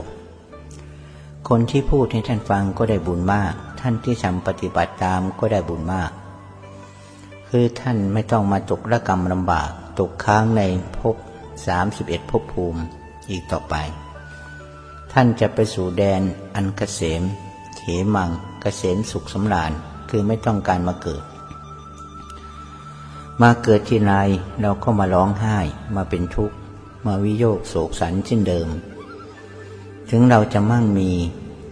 [1.52, 6.12] คนที่พูดให้ท่านฟังก็ได้บุญมาก ท่านที่ทำปฏิบัติตามก็ได้บุญมาก
[7.50, 10.62] คือท่านไม่ต้องมาตกระกรรมลำบาก ตกค้างใน
[10.98, 11.16] ภพ
[11.68, 12.82] สามสิบเอ็ดภพภูมิ
[13.30, 13.76] อีกต่อไป
[15.14, 16.22] ท่านจะไปสู่แดน
[16.56, 17.24] อันเกษม
[17.78, 17.82] เข
[18.16, 18.30] มัง
[18.62, 19.72] เกษมสุขสำราญ
[20.10, 21.24] คือไม่ต้องการมาเกิด
[23.42, 24.14] มาเกิดที่ไร
[24.62, 25.58] เราก็มาร้องไห้
[25.96, 26.56] มาเป็นทุกข์
[27.06, 28.70] มาวิโยกโศกสันเช่นเดิม
[30.10, 31.10] ถึงเราจะมั่งมี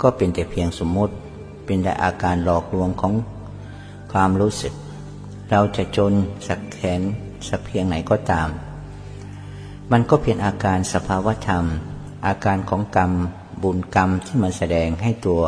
[0.02, 1.14] ก็เป็นแต่เพียงสมมติ
[1.66, 3.14] เป็นแต่อาการหลอกลวงของ
[4.12, 4.74] ความรู้สึก
[5.50, 6.14] เราจะจน
[6.48, 7.02] สักแขน
[7.48, 8.50] สักเพียงไหนก็ตาม
[9.92, 11.64] มันก็เพียงอาการสภาวธรรม
[12.28, 13.12] อาการของกรรม
[13.64, 15.42] บุญกรรมที่มันแสดงให้ตัว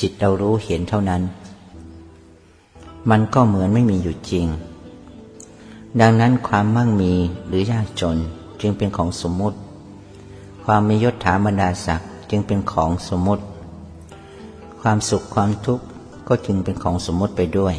[0.00, 1.22] จิตเรารู้เห็นเท่านั้น
[3.10, 4.46] มันก็เหมือนไม่มีอยู่จริง
[6.00, 7.12] ดังนั้นความมั่งมี
[7.46, 8.16] หรือยากจน
[8.60, 9.58] จึงเป็นของสมมุติ
[10.68, 13.44] ความมียศถาบรรดาศักดิ์จึงเป็นของสมมติ
[14.80, 15.84] ความสุขความทุกข์
[16.28, 17.74] ก็จึงเป็นของสมมติไปด้วย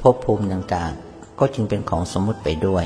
[0.00, 2.84] ภพภูมิต่างๆ ก็จึงเป็นของสมมติไปด้วย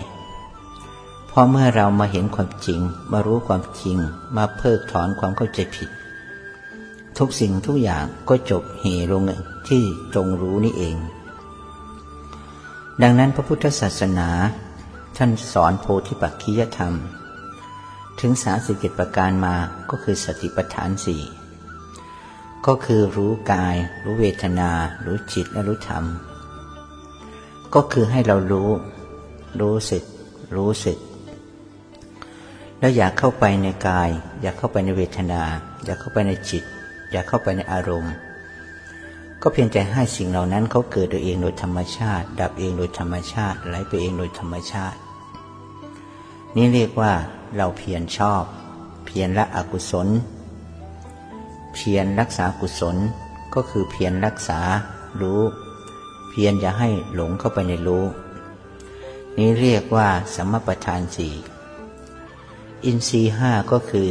[1.29, 2.81] เพราะเมื่อเรามาเห็นความจริง
[3.13, 3.97] มารู้ความจริง
[4.37, 5.91] มาเพิกถอนความเข้าใจผิด
[7.19, 9.23] ทุกสิ่งทุกอย่างก็จบเหลง
[9.69, 10.97] ที่ตรงรู้นี่เอง
[13.03, 14.29] ดังนั้นพระพุทธศาสนา
[15.17, 16.95] ท่านสอนโพธิปักขิยธรรม
[18.21, 19.55] ถึงสาสิบเกตประการมา
[19.91, 21.23] ก็คือสติปัฏฐานสี่
[22.67, 24.71] ก็คือรู้กาย รู้เวทนา
[25.05, 26.05] รู้จิตและรู้ธรรม
[27.75, 28.71] ก็คือให้เรารู้
[29.61, 30.03] รู้สึก
[30.57, 30.99] รู้สึก
[32.79, 34.09] แล้วอยากเข้าไปในกาย
[34.43, 35.43] อยากเข้าไปในเวทนา
[35.85, 36.65] อยากเข้าไปในจิต
[37.13, 38.15] อยากเข้าไปในอารมณ์
[39.43, 44.99] ก็เพียงแต่ให้สิ่งเหล่านั้นเขาเกิดโดยเองโดยธรรมชาติ ดับเองโดยธรรมชาติไหลไปเองโดยธรรมชาติ
[46.57, 47.13] นี่เรียกว่า
[47.57, 48.45] เราเพียรชอบ
[49.07, 50.09] เพียรละอกุศล
[51.75, 52.97] เพียรรักษากุศล
[53.55, 54.61] ก็คือเพียรรักษา
[55.21, 55.43] รู้
[56.31, 58.05] เพียรอย่าให้หลงเข้าไปในรู้
[59.37, 61.35] นี้เรียกว่าสมปทานสี่
[62.85, 64.11] อินทรีห้าก็คือ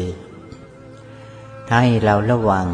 [1.69, 2.67] ให้เราระวัง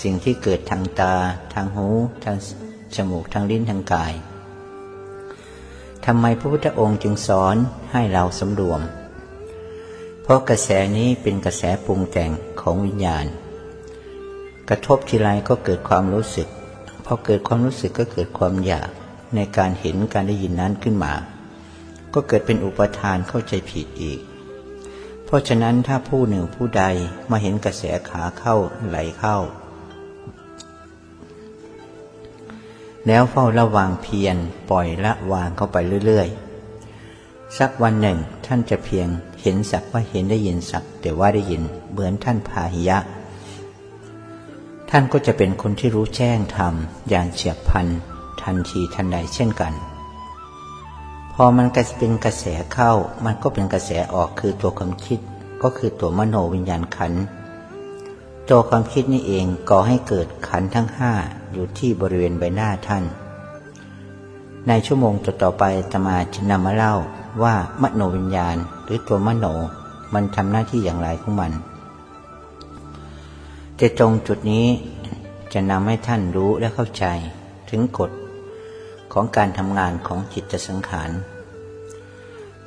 [0.00, 1.14] สิ่งที่เกิดทางตา
[1.52, 1.88] ทางหู
[2.24, 2.36] ทาง
[2.94, 4.12] จมูก ทางลิ้น ทางกาย
[6.10, 7.56] ทำไมพระพุทธองค์จึงสอน
[7.92, 8.80] ให้เราสำรวม
[10.22, 13.26] เพราะกระแสนี้เป็นกระแสปรุงแต่งของวิญญาณ
[14.68, 16.48] กระทบทีไรก็เกิดความรู้สึก
[17.04, 18.88] พอเกิดความรู้สึกก็เกิดความอยาก
[19.34, 21.14] ในการเห็นการได้ยินนั้นขึ้นมา
[22.14, 24.20] ก็เกิดเป็นอุปทานเข้าใจผิดอีก
[25.24, 26.84] เพราะฉะนั้นถ้าผู้หนึ่งผู้ใด
[27.30, 29.38] มาเห็นกระแสขาเข้าไหลเข้า
[33.08, 34.36] แล้วเฝ้าระวังเพียร
[34.70, 39.08] ปล่อยละวางเข้าไปเรื่อยๆ สักวันหนึ่งท่านจะเพียง
[39.42, 42.98] เห็นสักว่าเห็นได้ยินสักแต่ว่าได้ยินเหมือนท่านพาหิยะ
[44.90, 46.74] ท่านก็จะเป็นคนที่รู้แจ้งธรรม
[47.08, 47.86] อย่างเฉียบพลัน
[48.42, 49.72] ทันทีทันใดเช่นกัน
[51.32, 52.92] พอมันกเป็นกระแสเข้า
[53.24, 55.20] มันก็เป็นกระแสออกคือตัวความคิด
[55.62, 57.12] ก็คือตัวมโนวิญญาณขัน
[58.48, 61.12] ตัวความคิดนี่เองก่อให้เกิดขันทั้งห้า
[61.52, 63.04] อยู่ที่บริเวณใบหน้าท่าน
[64.68, 66.94] ในชั่วโมงต่อๆไปตมาจะนำมาเล่า
[67.42, 69.46] ว่ามโนวิญญาณหรือตัวมโน
[70.14, 71.52] มันทำหน้าที่อย่างไรของมัน
[73.76, 74.66] แต่ตรงจุดนี้
[75.52, 77.04] จะนำให้ท่านรู้และเข้าใจ
[77.70, 78.10] ถึงกฎ
[79.12, 81.10] ของการทำงานของจิตสังขาร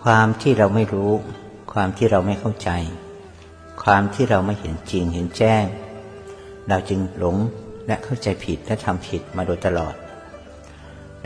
[0.03, 1.11] ความที่เราไม่รู้
[1.73, 2.69] ความที่เราไม่เข้าใจ
[3.83, 5.63] ความที่เราไม่เห็นจริงเห็นแจ้ง
[6.67, 7.37] เราจึงหลง
[7.87, 9.95] และเข้าใจผิดและทำผิดมาโดยตลอด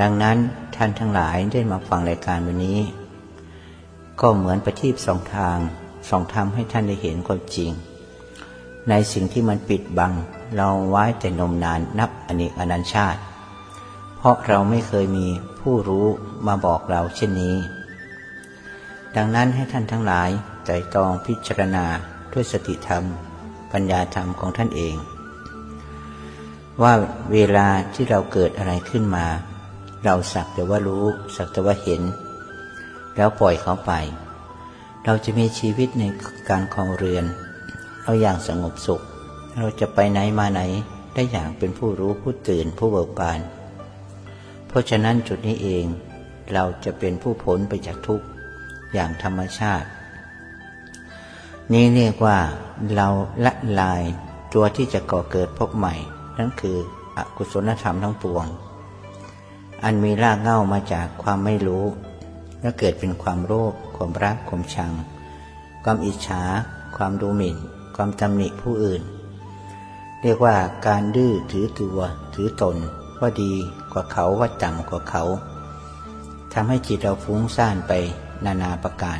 [0.01, 0.37] ดังนั้น
[0.75, 2.79] ท่านทั้งหลายได้มาฟังรายการวันนี้
[4.21, 5.57] ก็เหมือนประทีปสองทาง
[6.09, 7.71] สองทำให้ท่านได้เห็นความจริง
[8.89, 10.13] ในสิ่งที่มันปิดบัง
[10.55, 13.19] เราไว้แต่นมนานนับอเนกอนันชาติ
[14.17, 15.27] เพราะเราไม่เคยมี
[15.59, 16.07] ผู้รู้
[16.47, 17.55] มาบอกเราเช่นนี้
[19.15, 20.29] ดังนั้นให้ท่านทั้งหลาย
[20.65, 21.85] ใจตองพิจารณา
[22.33, 23.03] ด้วยสติธรรม
[23.71, 24.95] ปัญญาธรรมของท่านเอง
[26.81, 26.93] ว่า
[27.33, 29.25] เวลาที่เราเกิดอะไรขึ้นมา
[30.03, 32.01] เราสักแต่ว่ารู้ สักแต่ว่าเห็น
[33.15, 33.91] แล้วปล่อยเขาไป
[35.05, 36.03] เราจะมีชีวิตใน
[36.49, 37.25] การคลองเรือน
[38.03, 39.01] เราอย่างสงบสุข
[39.57, 40.61] เราจะไปไหนมาไหน
[41.13, 43.39] ได้อย่างเป็นผู้รู้ผู้ตื่นผู้เบิกบาน
[44.67, 45.85] เพราะฉะนั้นจุดนี้เอง
[46.53, 48.25] เราจะเป็นผู้พ้นไปจากทุกข์
[48.93, 49.87] อย่างธรรมชาติ
[51.73, 52.37] นี่เรียกว่า
[52.95, 53.07] เรา
[53.45, 54.03] ละลาย
[54.53, 55.95] ตัวที่จะก่อเกิดพบใหม่
[56.37, 56.77] นั่นคือ
[57.17, 58.45] อกุศลธรรมทั้งปวง
[59.83, 61.85] อันมีรากเหง้ามาจากความไม่รู้
[62.61, 64.91] และเกิดเป็นความโลภความรักความชัง
[65.83, 66.43] ความอิจฉา
[66.97, 67.57] ความดูหมิ่น
[67.95, 69.01] ความตำหนิผู้อื่น
[70.21, 70.55] เรียกว่า
[70.87, 71.99] การดื้อถือตัว
[72.33, 72.77] ถือตน
[73.19, 73.53] ว่าดี
[73.91, 75.23] กว่าเขาว่าต่ำกว่าเขา
[76.53, 77.91] ทำให้จิตเราฟุ้งซ่านไป
[78.45, 79.19] นานาประการ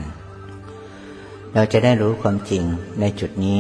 [1.54, 2.64] เราจะได้รู้ความจริง
[3.00, 3.60] ในจุดนี้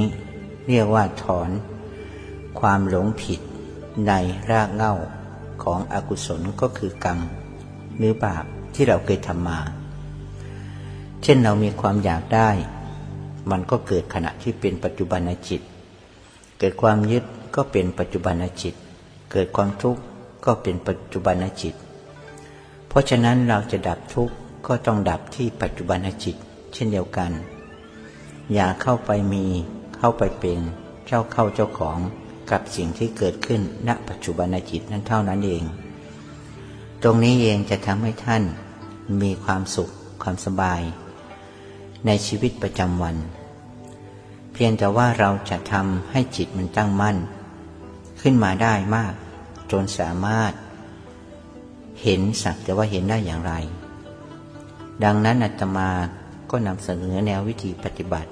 [0.68, 1.50] เรียกว่าถอน
[2.60, 3.39] ความหลงผิด
[4.08, 4.12] ใน
[4.52, 4.94] รากเหง้า
[5.63, 7.20] ของอกุศลก็คือกรรม
[7.98, 8.44] หรือบาป
[8.76, 9.60] ที่เราเคยทำมา
[11.24, 12.50] เช่นเรามีความอยากได้
[13.52, 15.62] มันก็เกิดขณะที่เป็นปัจจุบันจิต
[16.60, 17.24] เกิดความยึด
[17.56, 18.76] ก็เป็นปัจจุบันจิต
[19.32, 20.02] เกิดความทุกข์
[20.46, 21.76] ก็เป็นปัจจุบันจิต
[22.88, 24.36] เพราะฉะนั้นเราจะดับทุกข์
[24.68, 26.36] ก็ต้องดับที่ปัจจุบันจิต
[26.74, 27.32] เช่นเดียวกัน
[28.54, 29.46] อย่าเข้าไปมี
[29.98, 30.60] เข้าไปเป็น
[31.08, 31.98] เจ้าเข้าเจ้าของ
[32.52, 35.64] กับสิ่งที่เกิดขึ้นณปัจจุบันจิตนั้นเท่านั้นเอง
[37.04, 38.44] ตรงนี้เองจะทำให้ท่าน
[39.22, 39.90] มีความสุข
[40.24, 40.82] ความสบาย
[42.06, 43.16] ในชีวิตประจำวัน
[44.54, 47.18] เพียงแต่ว่าเราจะทำให้จิตมันตั้งมั่น
[48.22, 49.14] ขึ้นมาได้มาก
[49.72, 50.52] จนสามารถ
[52.02, 53.54] เห็นสักแต่ว่าเห็นได้อย่างไร
[55.04, 55.90] ดังนั้นอาตมา
[56.52, 58.30] ก็นำเสนอแนววิธีปฏิบัติ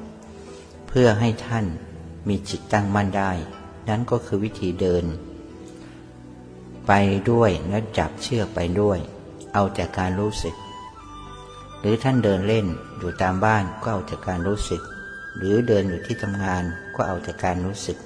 [0.88, 1.66] เพื่อให้ท่าน
[2.28, 3.32] มีจิตตั้งมั่นได้
[3.90, 5.06] นั้นก็คือวิธีเดิน
[6.88, 6.92] ไป
[7.32, 9.00] ด้วยและจับเชือกไปด้วย
[9.54, 10.56] เอาจากการรู้สึก
[11.80, 12.66] หรือท่านเดินเล่น
[12.98, 14.82] อยู่ตามบ้านก็เอาจากการรู้สึก
[15.38, 16.64] หรือเดินอยู่ที่ทำงาน
[16.96, 17.98] ก็เอาจากการรู้สึก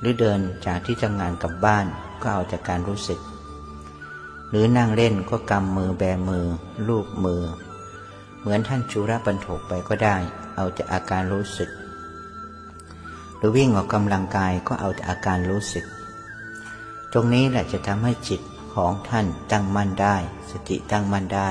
[0.00, 1.86] หรือเดินจากที่ทำงานกลับบ้าน
[2.22, 3.20] ก็เอาจากการรู้สึก
[4.50, 6.46] หรือนั่งเล่นก็กำมือแบมือ
[6.88, 7.42] ลูบมือ
[8.40, 10.16] เหมือนท่านชูระบรรทกไปก็ได้
[10.56, 11.70] เอาจากอาการรู้สึก
[13.38, 15.84] หรือวิ่งออกกำลังกายก็เอาจากอาการรู้สึก
[17.12, 18.40] ตรงนี้แหละจะทำให้จิต
[18.74, 20.16] ของท่านตั้งมั่นได้
[20.50, 21.50] สติตั้งมั่นได้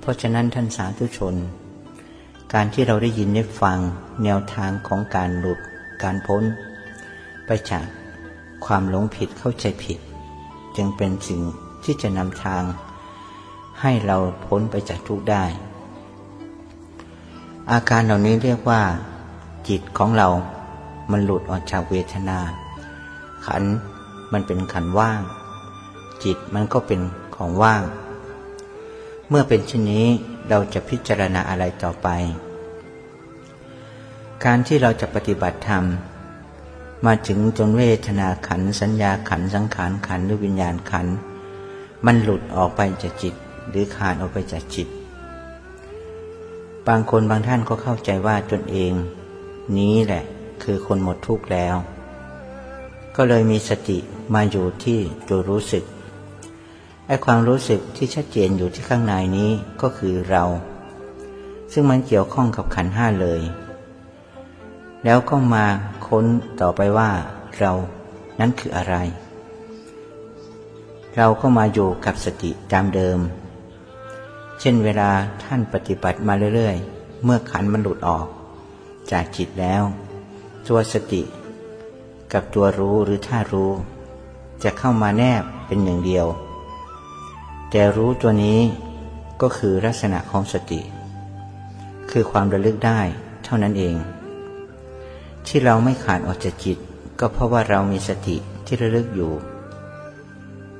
[0.00, 1.34] เพราะฉะนั้นท่านสาธุชน
[2.54, 3.78] การที่เราได้ยินได้ฟัง
[4.24, 5.58] แนวทางของการหลุด
[6.02, 6.42] การพ้น
[7.46, 7.84] ไปจาก
[8.66, 9.98] ความหลงผิดเข้าใจผิด
[10.76, 11.40] จึงเป็นสิ่ง
[11.84, 12.62] ที่จะนำทาง
[13.80, 15.44] ให้เราพ้นไปจากทุกได้
[17.72, 18.82] อาการเหล่านี้เรียกว่า
[19.68, 20.28] จิตของเรา
[21.10, 22.38] มันหลุดออกจากเวทนา
[23.46, 23.62] ขัน
[24.32, 25.20] มันเป็นขันว่าง
[26.24, 27.00] จิตมันก็เป็น
[27.36, 27.82] ของว่าง
[29.28, 30.06] เมื่อเป็นเช่นนี้
[30.48, 32.08] เราจะพิจารณาอะไรต่อไป
[34.44, 35.84] การที่เราจะปฏิบัติธรรม
[37.06, 41.06] มาถึงจนเวทนาขันสัญญาขันสังขารขันหรือวิญญาณขัน
[42.06, 43.34] มันหลุดออกไปจากจิต
[43.70, 44.88] หรือขาดออกไปจากจิต
[46.88, 48.92] บางคนบางท่านก็เข้าใจว่าตนเอง
[49.78, 50.24] นี้แหละ
[50.62, 51.76] คือคนหมดทุกข์แล้ว
[53.16, 53.98] ก็เลยมีสติ
[54.34, 55.84] มาอยู่ที่ตัวรู้สึก
[57.06, 59.50] ไอ้ความรู้สึกที่ชัดเจนอยู่ที่ข้างในนี้
[59.82, 60.44] ก็คือเรา
[61.72, 63.40] ซึ่งมันเกี่ยวข้องกับขันห้าเลย
[65.04, 65.64] แล้วก็มา
[66.06, 66.24] ค้น
[66.60, 67.10] ต่อไปว่า
[67.58, 67.72] เรา
[68.38, 68.94] นั้นคืออะไร
[71.16, 73.18] เราก็มาอยู่กับสติตามเดิม
[74.60, 75.10] เช่นเวลา
[75.44, 78.26] ท่านปฏิบัติมาเรื่อย ๆ เมื่อขันมันหลุดออก
[79.10, 79.82] จากจิตแล้ว
[80.68, 81.22] ตัวสติ
[82.32, 83.72] กับตัวรู้หรือท่ารู้
[84.62, 86.26] จะเข้ามาแนบเป็นหนึ่งเดียว
[87.70, 88.60] แต่รู้ตัวนี้
[89.42, 90.80] ก็คือลักษณะของสติ
[92.10, 93.00] คือความระลึกได้
[93.44, 93.94] เท่านั้นเอง
[95.46, 96.78] ที่เราไม่ขาดออกจากจิต
[97.20, 99.32] ก็เพราะว่าเรามีสติที่ระลึกอยู่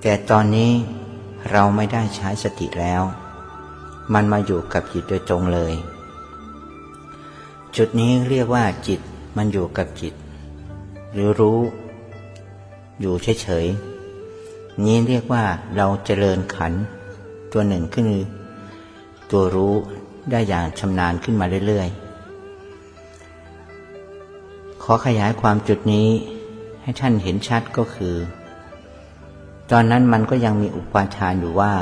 [0.02, 0.70] แต่ตอนนี้
[1.50, 3.02] เราไม่ได้ใช้สติแล้ว
[4.14, 5.74] มันมาอยู่กับจิตโดยตรงเลย
[7.76, 9.00] จุดนี้เรียกว่าจิต
[9.38, 10.14] มันอยู่กับจิต
[11.12, 11.58] หรือรู้
[13.00, 15.44] อยู่เฉยๆนี้เรียกว่า
[15.76, 16.72] เราเจริญขัน
[17.52, 18.08] ตัวหนึ่งขึ้น
[19.30, 19.74] ตัวรู้
[20.30, 22.08] ได้อย่างชำนาญขึ้นมาเรื่อยๆ
[24.82, 26.08] ขอขยายความจุดนี้
[26.82, 28.14] ให้ท่านเห็นชัดก็คือ
[29.70, 31.72] ตอนนั้นมันก็ยังมีอุปาทานอยู่ว่า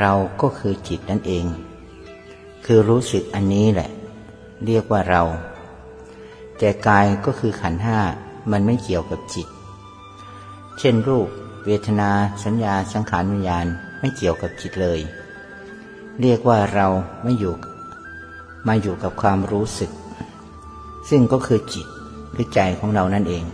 [0.00, 1.44] เราก็คือจิตนั่นเอง
[2.64, 3.90] คือรู้สึกอันนี้แหละ
[4.66, 5.22] เรียกว่าเรา
[6.62, 7.98] แต่กายก็คือขันห้า
[8.50, 9.48] มันไม่เกี่ยวกับจิต
[10.78, 11.28] เช่นรูป
[11.66, 12.10] เวทนา
[12.44, 13.66] สัญญา สังขารวิญญาณ
[14.00, 15.00] ไม่เกี่ยวกับจิตเลย
[16.20, 16.86] เรียกว่าเรา
[17.22, 17.54] ไม่อยู่
[18.66, 19.90] มาอยู่กับความรู้สึก
[21.08, 21.86] ซึ่งก็คือจิต
[22.32, 23.44] หรือใจของเรานั่นเอง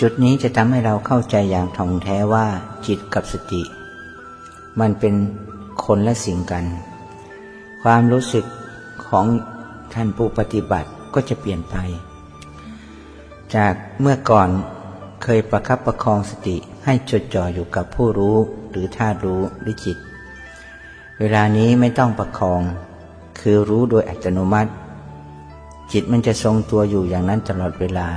[0.00, 2.46] จุดนี้จะทำให้เราเข้าใจอย่างท่องแท้ว่า
[2.86, 3.62] จิตกับสติ
[4.80, 5.14] มันเป็น
[5.84, 6.64] คนละสิ่งกัน
[7.82, 8.44] ความรู้สึก
[9.06, 9.26] ของ
[9.94, 11.76] ท่านผู้ปฏิบัติ ก็จะเปลี่ยนไป
[13.54, 14.48] จากเมื่อก่อน
[15.22, 18.36] เคยประคับประคองสติให้จดจ่ออยู่กับผู้รู้
[18.70, 19.98] หรือธาตุรู้หรือจิต
[21.18, 22.62] เวลานี้ไม่ต้องประคอง
[23.40, 24.70] คือรู้โดยอัตโนมัติ
[25.92, 28.08] จิตมันจะทรงตัวอยู่อย่างนั้นตลอดเวลา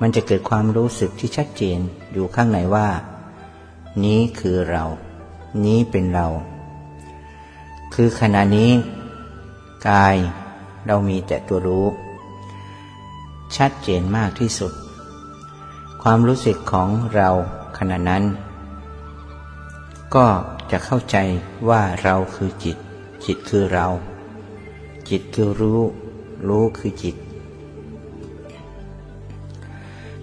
[0.00, 1.78] มันจะเกิดความรู้สึกที่ชัดเจน
[2.12, 2.88] อยู่ข้างในว่า
[4.04, 4.84] นี้คือเรา
[5.64, 6.26] นี้เป็นเรา
[7.94, 8.70] คือขณะนี้
[9.88, 10.16] กาย
[10.86, 11.86] เรามีแต่ตัวรู้
[13.56, 14.72] ชัดเจนมากที่สุด
[16.02, 17.28] ความรู้สึกของเรา
[17.78, 18.24] ขณะนั้น
[20.14, 20.26] ก็
[20.70, 21.16] จะเข้าใจ
[21.68, 22.76] ว่าเราคือจิต
[23.24, 23.86] จิตคือเรา
[25.08, 25.80] จิตคือรู้
[26.48, 27.16] รู้คือจิต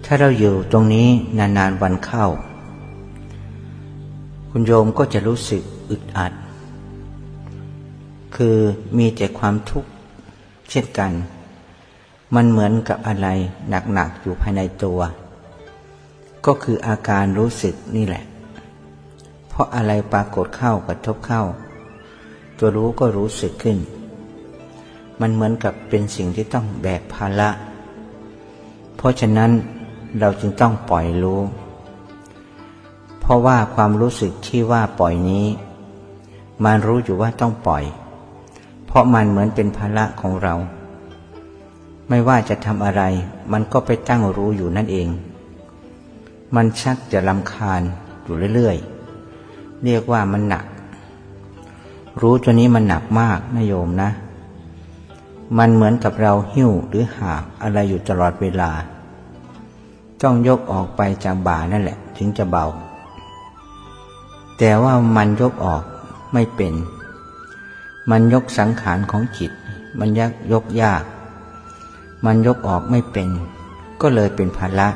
[0.04, 1.08] ถ้าเราอยู่ตรงนี้
[1.38, 2.26] นานๆวันเข้า
[4.50, 6.32] คุณโยมก็จะรู้สึกอึดอัด
[8.36, 8.56] คือ
[8.98, 9.90] มีแต่ความทุกข์
[10.70, 11.12] เช่นกัน
[12.34, 13.28] มันเหมือนกับอะไร
[13.92, 15.00] หนักๆอยู่ภายในตัว
[16.46, 18.24] ก็คืออาการรู้สึกนี่แหละ
[19.48, 21.42] เพราะอะไรปรากฏเข้ากระทบเข้า
[22.58, 23.78] ตัวรู้ก็รู้สึกขึ้น
[25.20, 27.50] มันเหมือนกับเป็นสิ่งที่ต้องแบกภาระ
[28.96, 29.50] เพราะฉะนั้น
[30.20, 31.40] เราจึงต้องปล่อยรู้
[33.20, 35.46] เพราะว่าความรู้สึกที่ว่าปล่อยนี้
[36.64, 37.84] มันรู้อยู่ว่าต้องปล่อย
[38.94, 40.54] ราะมันเหมือนเป็นภาระของเรา
[42.08, 43.02] ไม่ว่าจะทำอะไร
[43.52, 45.08] มันก็ไปตั้งรู้อยู่นั่นเอง
[46.54, 47.82] มันชักจะลำคาญ
[48.24, 50.64] อยู่เรื่อยๆ เรียกว่ามันหนัก
[52.20, 54.10] รู้ตัวนี้มันหนักมากนะโยมนะ
[55.58, 58.70] มันเหมือนกับเราหิ้วหรือหาบอะไรอยู่ตลอดเวลา
[60.22, 62.66] ต้องยกออกไปจากบ่านั่นแหละ ถึงจะเบา
[64.58, 65.82] แต่ว่ามันยกออก
[66.32, 66.72] ไม่เป็น
[68.10, 69.52] มันยกสังขารของจิต
[69.98, 71.02] มันยกยกยาก
[72.24, 73.28] มันยกออกไม่เป็น
[74.00, 74.88] ก็เลยเป็นภาระ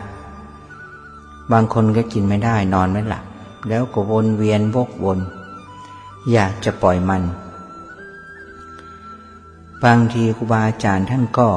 [1.52, 3.24] บางคนก็กินไม่ได้นอนไม่หลับ
[3.68, 5.18] แล้วก็วนเวียนวกวน
[6.32, 7.22] อยากจะปล่อยมัน
[9.84, 11.48] บางทีครูบาอาจารย์ท่านก็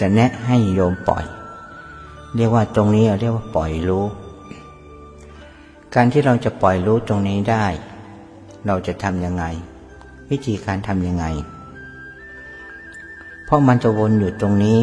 [0.00, 1.24] จะแนะให้โยมปล่อย
[2.36, 4.04] เรียกว่าตรงนี้เรียกว่าปล่อยรู้
[5.94, 7.66] การที่เราจะปล่อยรู้ตรงนี้ได้
[8.66, 9.44] เราจะทำยังไง
[10.30, 11.24] วิธีการทำยังไง
[13.44, 14.78] เพราะมันจะวนอยู่ตรงนี้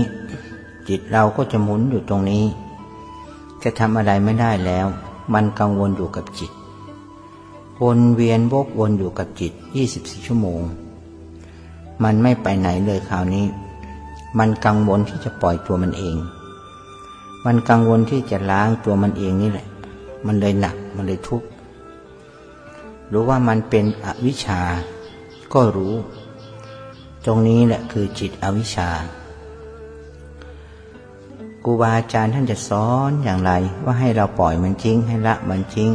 [0.89, 2.43] จิตเราก็จะหมุนอยู่ตรงนี้
[3.63, 4.85] จะทำอะไรไม่ได้แล้ว
[5.33, 6.51] มันกังวลอยู่กับจิต
[7.81, 9.51] วนเวียนวกวนอยู่กับจิต
[9.89, 10.61] 24 ชั่วโมง
[12.03, 13.45] มันไม่ไปไหนเลยคราวนี้
[14.39, 16.15] มันกังวลที่จะปล่อยตัวมันเอง
[17.45, 19.67] มันกังวลที่จะล้างตัวมันเองนี่แหละ
[20.25, 21.47] มันเลยหนัก มันเลยทุกข์
[23.11, 24.61] รู้ว่ามันเป็นอวิชชา
[25.53, 25.95] ก็รู้
[27.25, 28.89] ตรงนี้แหละคือจิตอวิชชา
[31.63, 33.51] ครูบาอาจารย์ท่านจะสอนอย่างไร
[33.83, 35.91] ว่าให้เราปล่อยมันจริงให้ละมันจริง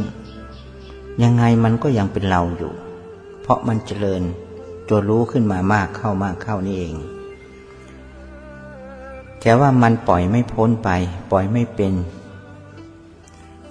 [1.23, 2.73] ยังไงมันก็ยังเป็นเราอยู่
[3.41, 4.23] เพราะมันเจริญ
[4.87, 6.95] ตัวรู้ขึ้นมามากเข้ามากเข้านี่เอง
[9.39, 10.89] แต่ว่ามันปล่อยไม่พ้นไป
[11.31, 11.93] ปล่อยไม่เป็น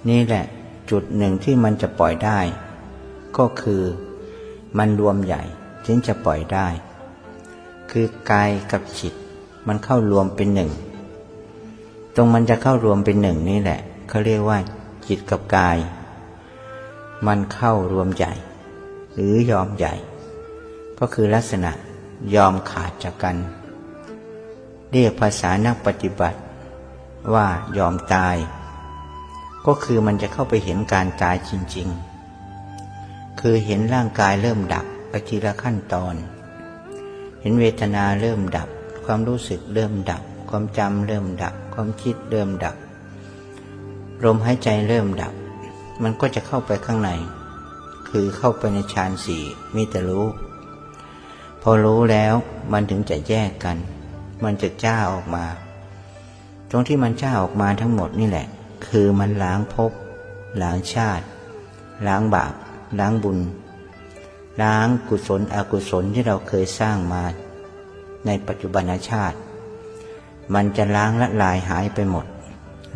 [0.09, 0.45] นี่แหละ
[0.89, 2.39] จุดหนึ่งที่มันจะปล่อยได้
[3.37, 3.81] ก็คือ
[4.77, 5.43] มันรวมใหญ่
[5.85, 6.67] จึงจะปล่อยได้
[7.91, 9.13] คือกายกับจิต
[9.67, 10.71] มันเข้ารวมเป็นหนึ่ง
[12.15, 13.79] ตรงมันจะเข้ารวมเป็นหนึ่งนี่แหละ
[14.09, 14.59] เขาเรียกว่า
[15.07, 15.77] จิตกับกาย
[17.27, 18.33] มันเข้ารวมใหญ่
[19.13, 19.93] หรือยอมใหญ่
[20.99, 21.71] ก็คือลักษณะ
[22.35, 23.37] ยอมขาดจากกัน
[24.91, 26.39] เรียกภาษานักปฏิบัติ
[27.33, 28.37] ว่ายอมตาย
[29.65, 31.87] ก็คือมันจะเข้าไปเห็นการตายจริง
[32.63, 34.85] ๆ คือเห็นร่างกายเริ่มดับ
[35.15, 36.15] ไปทีละขั้นตอน
[37.41, 38.69] เห็นเวทนาเริ่มดับ
[39.05, 42.75] ความรู้สึกเริ่มดับ ความจำเริ่มดับ ความคิดเริ่มดับ
[44.23, 45.33] ลมหายใจเริ่มดับ
[46.03, 47.11] มันก็จะเข้าไปข้างใน
[48.09, 49.43] คือเข้าไปในฌานสี่
[49.75, 50.25] มีแต่รู้
[51.61, 52.33] พอรู้แล้ว
[52.71, 53.77] มันถึงจะแยกกัน
[54.43, 55.45] มันจะจ้าออกมา
[56.69, 58.47] ตรงที่มันจ้าออกมาทั้งหมดนี่แหละ
[58.87, 59.91] คือมันล้างภพ
[60.61, 61.25] ล้างชาติ
[62.07, 62.53] ล้างบาป
[62.99, 63.39] ล้างบุญ
[64.61, 67.23] ล้างกุศลอกุศลที่เราเคยสร้างมา
[68.25, 69.37] ในปัจจุบันชาติ
[70.53, 72.25] มันจะล้างละลายหายไปหมด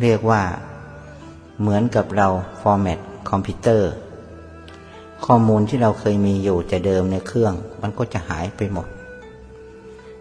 [0.02, 0.42] เรียกว่า
[1.60, 2.28] เหมือนกับเรา
[2.60, 2.98] format
[3.30, 3.90] คอมพิวเตอร์
[5.24, 8.86] ข้อมูลที่เราเคยมีอยู่แต่เดิมในเครื่อง มันก็จะหายไปหมด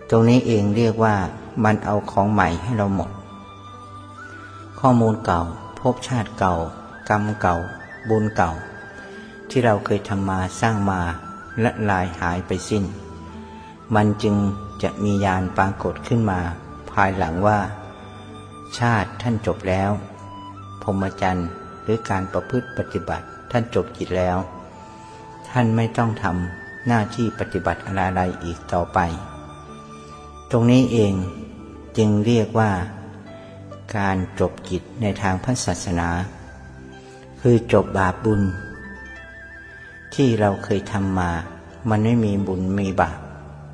[0.09, 1.15] ตรงนี้เองเรียกว่า
[1.63, 3.11] มันเอาของใหม่ให้เราหมด
[4.79, 5.41] ข้อมูลเก่า
[5.79, 6.55] ภพชาติเก่า
[7.09, 7.55] กรรมเก่า
[8.09, 8.51] บุญเก่า
[9.49, 11.01] ที่เราเคยทำมาสร้างมา
[11.63, 12.83] ละลายหายไปสิ้น
[13.95, 14.35] มันจึง
[14.83, 16.39] จะมียานปรากฏขึ้นมา
[16.91, 17.59] ภายหลังว่า
[18.79, 19.91] ชาติท่านจบแล้ว
[20.81, 21.49] พรหมจรรย์
[21.83, 24.37] หรือการประพฤติปฏิบัติท่านจบกิจแล้ว
[25.49, 28.99] ท่านไม่ต้องทำหน้าที่ปฏิบัติอะไรอีกต่อไป
[30.51, 31.13] ตรงนี้เอง
[31.97, 32.71] จึงเรียกว่า
[33.97, 36.09] การจบกิจในทางพระศาสนา
[37.41, 38.41] คือจบบาปบุญ
[40.15, 41.31] ที่เราเคยทำมา
[41.89, 43.19] มันไม่มีบุญมีบาป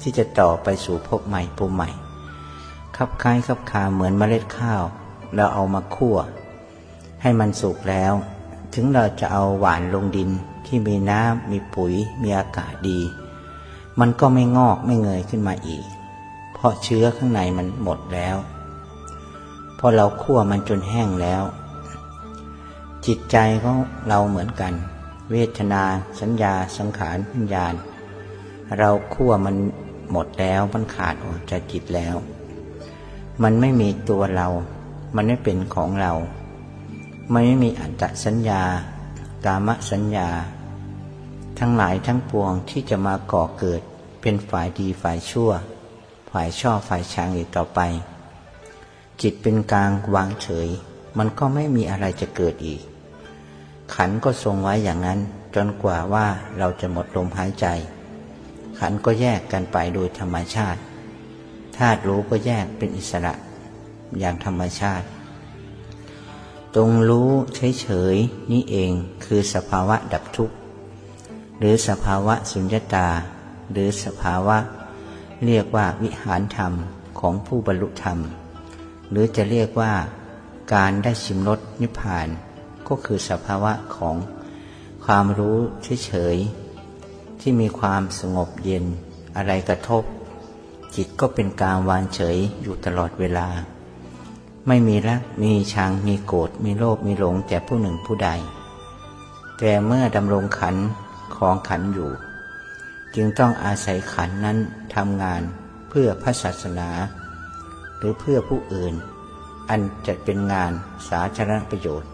[0.02, 1.90] ที่จะต่อไปสู่ภพใหม่ภูมิใหม่
[2.96, 4.84] คับคล้ายคับคาเหมือนเมล็ดข้าว
[5.36, 6.18] เราเอามาคั่ว
[7.22, 8.14] ให้มันสุกแล้ว
[8.74, 10.30] ถึงเราจะเอาหวานลงดิน
[10.66, 13.00] ที่มีน้ำมีปุ๋ย มีอากาศดี
[14.00, 15.86] มันก็ไม่งอกไม่เงยขึ้นมาอีก
[16.54, 18.38] เพราะเชื้อข้างในมันหมดแล้ว
[19.80, 21.44] พอเราคั่วมันจนแห้งแล้ว
[23.06, 23.78] จิตใจของ
[24.08, 24.74] เราเหมือนกัน
[25.32, 25.84] เวทนา
[26.20, 27.74] สัญญาสังขารวิญญาณ
[28.78, 29.56] เราคั่วมัน
[30.12, 32.16] หมดแล้วมันขาดออกจากจิตแล้ว
[33.44, 34.48] มันไม่มีตัวเรา
[35.16, 36.14] มันไม่เป็นของเรา
[37.34, 38.62] มันไม่มีอัตตสัญญา
[39.46, 40.30] กามสัญญา
[41.60, 43.82] ทั้งหลายทั้งปวงที่จะมาก่อเกิด
[44.22, 45.52] เป็นฝ่ายดีฝ่ายชั่ว
[46.32, 47.80] ฝ่ายชอบฝ่ายชังอีกต่อไป
[49.22, 50.68] จิตเป็นกลางวางเฉย
[51.18, 52.82] มันก็ไม่มีอะไรจะเกิดอีก
[53.96, 55.20] ขันก็ทรงไว้อย่างนั้น
[55.56, 56.28] จนกว่าว่า
[56.58, 57.66] เราจะหมดลมหายใจ
[58.80, 60.80] ขันก็แยกกันไปโดยธรรมชาติ
[61.76, 63.34] ถ้าาตุรู้ก็แยกเป็นอิสระ
[64.20, 65.06] อย่างธรรมชาติ
[66.76, 68.92] ตรงรู้เฉยๆนี่เอง
[69.26, 70.56] คือสภาวะดับทุกข์
[71.60, 73.10] หรือสภาวะสุญญตา
[73.72, 74.58] หรือสภาวะ
[75.46, 76.74] เรียกว่าวิหารธรรม
[77.20, 78.20] ของผู้บรรลุธรรม
[79.10, 79.94] หรือจะเรียกว่า
[80.74, 82.28] การได้ชิมรสนิพพาน
[82.88, 84.16] ก็คือสภาวะของ
[85.06, 85.58] ความรู้
[86.06, 88.86] เฉยๆที่มีความสงบเย็น
[89.36, 90.04] อะไรกระทบ
[90.96, 93.48] จิตก็เป็นกลางวานเฉยอยู่ตลอดเวลา
[94.68, 98.30] ไม่มีรักมีชังมีโกรธมีโลภมีหลงแต่ผู้หนึ่งผู้ใด
[99.60, 100.76] แต่เมื่อดำรงขัน
[101.36, 102.12] ของขันอยู่
[103.16, 104.58] จึงต้องอาศัยขันนั้น
[104.96, 105.42] ทำงาน
[105.90, 106.90] เพื่อพระศาสนา
[107.98, 108.94] หรือเพื่อผู้อื่น
[109.70, 110.72] อันจะเป็นงาน
[111.10, 112.10] สาธารณประโยชน์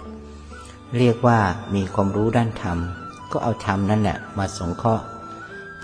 [0.98, 1.40] เรียกว่า
[1.76, 2.78] มีความรู้ด้านธรรม
[3.32, 5.04] ก็เอาธรรมนั่นแหละมาสงเคราะห์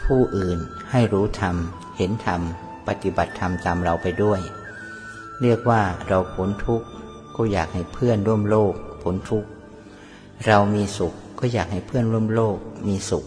[0.03, 0.58] ผู้อื่น
[0.91, 1.56] ให้รู้ธรรม
[1.97, 2.41] เห็นธรรม
[2.88, 4.39] ปฏิบัติธรรมตามเราไปด้วย
[5.41, 6.88] เรียกว่าเราพ้นทุกข์
[7.36, 9.49] ก็อยากให้เพื่อนร่วมโลกพ้นทุกข์
[10.45, 13.26] เรามีสุขก็อยากให้เพื่อนร่วมโลกมีสุข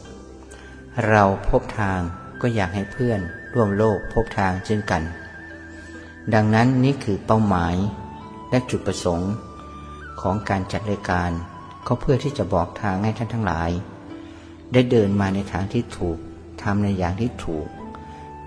[1.09, 2.01] เราพบทาง
[2.41, 3.21] ก็อยากให้เพื่อน
[3.55, 5.03] ร่วมโลกพบทางเช่นกัน
[6.35, 7.75] ดังนั้นนี่คือเป้าหมาย
[8.51, 9.31] และจุดประสงค์
[10.21, 11.31] ของการจัดรายการ
[11.89, 13.71] ก็เพื่อที่จะบอกทางให้ท่านทั้งหลาย
[14.73, 16.19] ได้เดินมาในทางที่ถูก
[16.63, 17.67] ทำในอย่างที่ถูก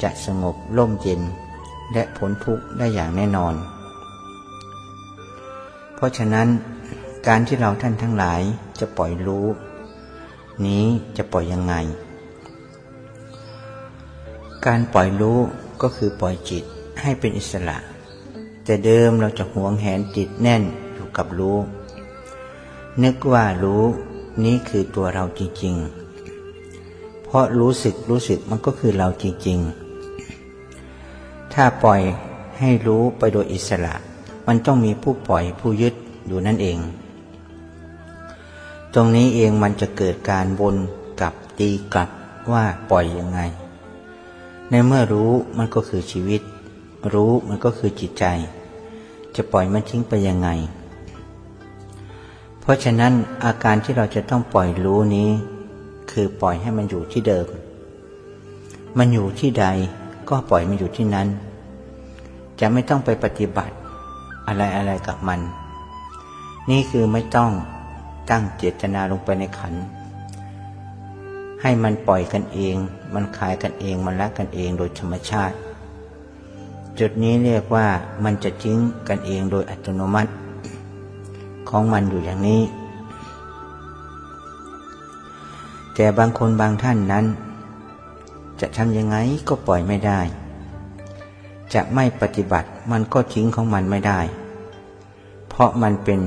[0.04, 1.22] จะสงบร่มเย็น
[1.94, 3.54] และพ้นทุกข์ได้อย่างแน่นอน
[5.96, 6.48] เพราะฉะนั้น
[7.28, 8.42] การที่เราท่านทั้งหลาย
[8.80, 9.48] จะปล่อยรู้
[10.66, 10.84] นี้
[11.18, 11.74] จะปล่อยยังไง
[14.66, 15.40] การปล่อยรู้
[15.82, 16.64] ก็คือปล่อยจิต
[17.02, 17.78] ให้เป็นอิสระ
[18.66, 20.64] แต่เดิมเราจะหวงแหนจิตแน่น
[20.94, 21.58] อยู่กับรู้
[23.04, 23.84] นึกว่ารู้
[24.44, 32.02] นี้คือตัวเราจริงๆ เพราะรู้สึกรู้สึกมันก็คือเราจริงๆ ถ้าปล่อย
[32.60, 33.96] ให้รู้ไปโดยอิสระ
[34.48, 35.94] มันต้องมีผู้ปล่อยผู้ยึด
[36.28, 36.78] อยู่นั่นเอง
[38.94, 40.76] ตรงนี้เองมันจะเกิดการวน
[41.20, 42.10] กลับตีกลับ
[42.52, 43.40] ว่าปล่อยยังไง
[44.70, 46.42] ในเมื่อรู้มันก็คือชีวิต
[47.14, 48.26] รู้มันก็คือจิตใจ
[49.36, 50.50] จะปล่อยมันทิ้งไปยังไง
[52.62, 53.14] เพราะฉะนั้น
[53.46, 55.30] อาการที่เราจะต้องปล่อยรู้นี้
[56.12, 57.48] คือปล่อยให้มันอยู่ที่เดิม
[58.98, 59.66] มันอยู่ที่ใด
[60.30, 61.28] ก็ปล่อยมันอยู่ที่นั้น
[62.60, 63.76] จะไม่ต้องไปปฏิบัติ
[64.48, 65.40] อะไรอะไรกับมัน
[66.70, 67.52] นี่คือไม่ต้อง
[68.30, 69.74] ตั้งเจตนาลงไปในขัน
[71.62, 72.76] ให้มันปล่อยกันเอง
[73.14, 75.56] มันคลายกันเอง มันละกันเองโดยธรรมชาติ
[77.00, 77.88] จุดนี้เรียกว่า
[78.24, 80.32] มันจะทิ้งกันเองโดยอัตโนมัติ
[81.72, 82.62] ของมันอยู่อย่างนี้
[85.96, 87.26] แต่บางคนบางท่านนั้น
[88.62, 89.18] จะทำยังไง
[89.48, 90.20] ก็ปล่อยไม่ได้
[91.74, 94.20] จะไม่ปฏิบัติมันก็ทิ้งของมันไม่ได้
[95.50, 96.20] เพราะมันเป็น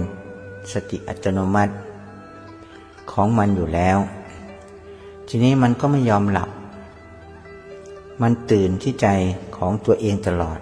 [0.72, 1.72] สติอัตโนมัติ
[3.12, 3.98] ของมันอยู่แล้ว
[5.28, 6.50] ทีนี้มันก็ไม่ยอมหลับ
[8.22, 9.06] มันตื่นที่ใจ
[9.56, 10.58] ของตัวเองตลอด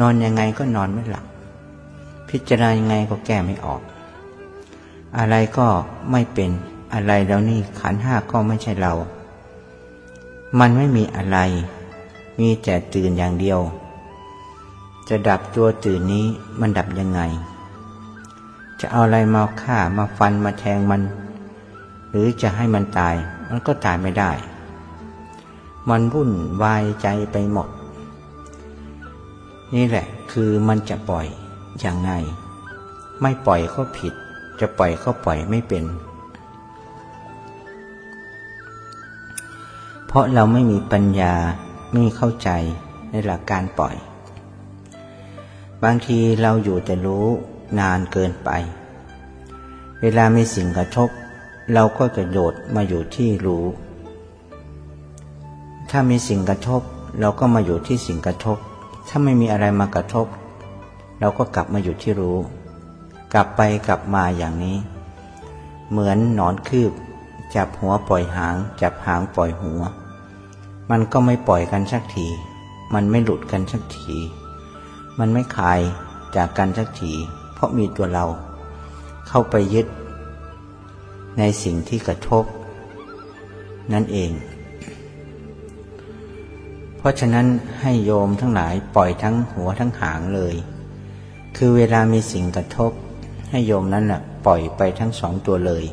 [0.00, 1.24] นอนยังไงก็นอนไม่หลับ
[2.32, 3.80] พิจารณายังไงก็แก้ไม่ออก
[5.18, 5.66] อะไรก็
[6.10, 6.50] ไม่เป็น
[6.94, 8.92] อะไรแล้วนี่ขันห้าก็ไม่ใช่เรา
[10.58, 11.38] มันไม่มีอะไร
[12.38, 13.60] มีแต่ตื่นอย่างเดียว
[15.08, 16.26] จะดับตัวตื่นนี้
[16.60, 17.20] มันดับยังไง
[18.80, 21.02] จะเอาอะไรมาฆ่ามาฟันมาแทงมัน
[22.10, 23.14] หรือจะให้มันตาย
[23.48, 24.30] มันก็ตายไม่ได้
[25.88, 26.30] มันวุ่น
[26.62, 27.68] วายใจไปหมด
[29.74, 31.26] นี่แหละคือมันจะปล่อย
[31.84, 32.12] ย่างไง
[33.20, 34.14] ไม่ปล่อยก็ผิด
[34.60, 35.84] จะปล่อยก็ปล่อยไม่เป็น
[40.06, 41.34] เพราะเราไม่มีปัญญา
[41.92, 42.48] ไม่เข้าใจ
[43.10, 43.96] ในหลักการปล่อย
[45.82, 47.26] บางทีเราอยู่แต่รู้
[47.78, 48.50] นานเกินไป
[50.00, 51.08] เวลามีสิ่งกระทบ
[51.74, 53.64] เราก็จะโดดมาอยู่ที่รู้
[55.90, 56.82] ถ้ามีสิ่งกระทบ
[57.20, 58.58] เราก็มาอยู่ที่สิ่งกระทบ
[59.08, 60.26] ถ้าไม่มีอะไรมากระทบ
[61.22, 62.38] เราก็กลับมาอยู่ที่รู้
[63.34, 64.76] กลับไปกลับมาอย่างนี้
[65.90, 66.92] เหมือนหนอนคืบ
[67.54, 69.80] จับหัวปล่อยหาง จับหางปล่อยหัว
[70.90, 72.26] มันก็ไม่ปล่อยกันสักที
[72.94, 74.16] มันไม่หลุดกันสักที
[75.18, 75.80] มันไม่คลาย
[76.36, 77.12] จากกันสักที
[77.54, 78.24] เพราะมีตัวเรา
[79.28, 79.86] เข้าไปยึด
[81.38, 82.44] ในสิ่งที่กระทบ
[83.92, 84.32] นั่นเอง
[86.96, 87.46] เพราะฉะนั้น
[87.80, 90.56] ให้โยมทั้งหลายปล่อยทั้งหัวทั้งหางเลย
[91.56, 92.92] คือเวลามีสิ่งกระทบ
[93.50, 95.84] ให้โยมนั้นแหละปล่อยไปทั้งสองตัวเลย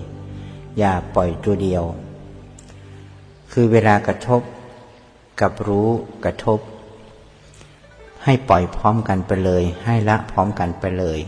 [0.79, 1.83] อย่าปล่อยตัวเดียว
[3.51, 4.41] คือเวลากระทบ
[5.41, 5.89] กับรู้
[6.25, 6.59] กระทบ
[8.23, 11.19] ให้ปล่อยพร้อมกันไปเลย ให้ละพร้อมกันไปเลย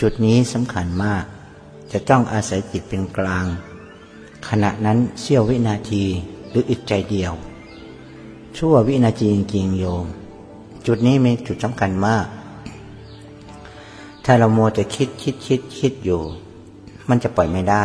[0.00, 1.24] จุดนี้สำคัญมาก
[1.92, 3.46] จะต้องอาศัยจิตเป็นกลาง
[4.48, 6.04] ขณะนั้นเสี้ยววินาที
[6.48, 7.32] หรืออึดใจเดียว
[8.56, 10.04] ชั่ววินาทีจริงๆโยม
[10.86, 12.26] จุดนี้เป็นจุดสำคัญมาก
[14.24, 16.22] ถ้าเรามัวแต่คิดคิดคิดคิดอยู่
[17.08, 17.84] มันจะปล่อยไม่ได้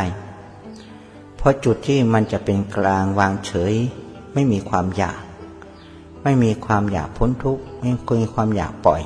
[1.35, 3.73] เพราะจุดที่มันจะเป็นกลางวางเฉย
[4.33, 5.21] ไม่มีความอยาก
[6.23, 7.89] ไม่มีความอยากพ้นทุกข์ไม่
[8.21, 9.03] มีความอยากปล่อย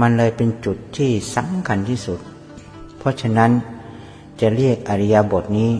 [0.00, 2.20] มันเลยเป็นจุดที่สำคัญที่สุด
[2.98, 3.50] เพราะฉะนั้น
[4.40, 5.70] จะเรียกอริยบทนี้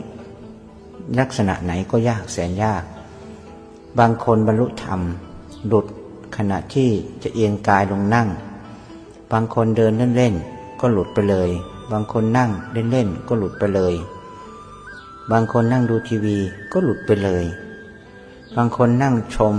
[1.19, 2.83] ลักษณะไหนก็ยากแสนยาก
[3.99, 5.01] บางคนบรรลุธรรม
[5.67, 5.87] หลุด
[6.37, 6.89] ขณะที่
[7.23, 8.29] จะเอียงกายลงนั่ง
[9.33, 11.51] บางคนเดินเล่นๆก็หลุดไปเลย
[11.93, 13.95] บางคนนั่งเล่นๆก็หลุดไปเลย
[15.31, 16.37] บางคนนั่งดูทีวี
[16.73, 17.45] ก็หลุดไปเลย
[18.57, 19.55] บางคนนั่งชม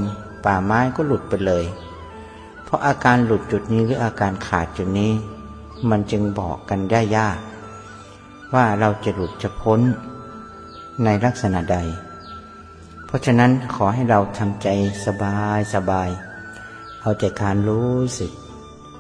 [0.46, 1.66] ป่าไม้ก็หลุดไปเลย
[2.64, 5.12] เพราะอาการหลุดจุดนี้หรืออาการขาดจุดนี้
[5.90, 7.38] มันจึงบอกกันได้ยาก
[8.54, 9.80] ว่าเราจะหลุดจะพ้น
[11.04, 11.78] ในลักษณะใด
[13.06, 14.68] เพราะฉะนั้นขอให้เราทำใจ
[15.06, 16.10] สบายสบาย
[17.02, 18.32] เอาใจการรู้สึก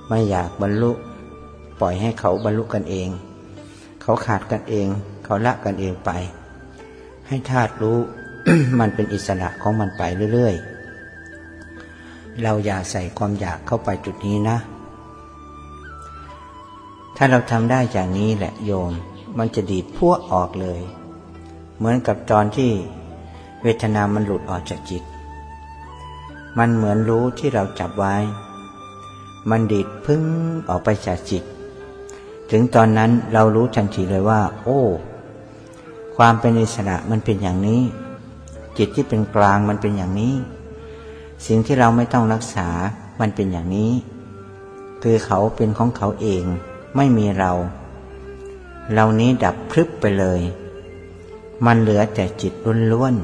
[0.09, 0.91] ไม่อยากบรรลุ
[1.79, 3.09] ปล่อยให้เขาบรรลุกันเอง
[4.01, 4.87] เขาขาดกันเอง
[5.23, 6.11] เขาละกันเองไป
[7.27, 7.97] ให้ธาตุรู้
[8.79, 10.03] มันเป็นอิสระของมันไป
[10.33, 14.57] เรื่อยๆ เราอย่าใส่ความอยากเข้าไปจุดนี้นะ
[17.15, 18.91] ถ้าเราทำได้อย่างนี้แหละโยม
[19.37, 20.81] มันจะดีดพวกออกเลย
[21.77, 22.71] เหมือนกับตอนที่
[23.61, 25.03] เวทนามันหลุดออกจากจิต
[26.57, 28.15] มันเหมือนรู้ที่เราจับไว้
[29.49, 30.23] มันดีดพึ่ง
[30.69, 31.43] ออกไปจากจิต
[32.51, 34.81] ถึงตอนนั้นเรารู้ทันทีเลยว่า โอ้
[36.15, 37.81] ความเป็นอิสระมันเป็นอย่างนี้
[38.77, 40.35] จิตที่เป็นกลางมันเป็นอย่างนี้
[41.45, 42.67] สิ่งที่เราไม่ต้องรักษา
[43.19, 43.91] มันเป็นอย่างนี้
[45.03, 46.43] คือเขาเป็นของเขาเอง
[46.95, 47.51] ไม่มีเรา
[48.93, 50.41] เรานี้ดับพรึบไปเลย
[51.65, 52.53] มันเหลือแต่จิต
[52.91, 53.15] ล้วน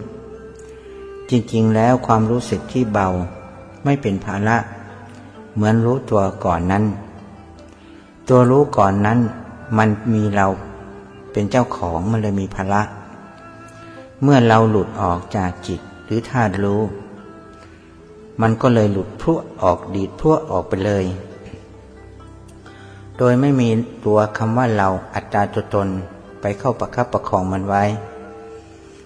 [0.60, 3.10] ๆจริงๆ แล้วความรู้สึกที่เบา
[3.86, 4.58] ไม่เป็นภาระ
[5.56, 6.84] เหมือนรู้ตัวก่อนนั้น
[8.30, 9.20] ตัวรู้ก่อนนั้น
[9.78, 10.48] มันมีเรา
[11.32, 12.82] เป็นเจ้าของมันเลยมีภาระ
[14.22, 16.82] เมื่อเราหลุดออกจากจิตหรือธาตุรู้
[18.42, 21.06] มันก็เลยหลุดพรวออกดีดพรวออกไปเลย
[23.18, 23.70] โดยไม่มี
[24.06, 25.88] ตัวคำว่าเราอัตตาตัวตน
[26.42, 27.84] ไปเข้าประคับประคองมันไว้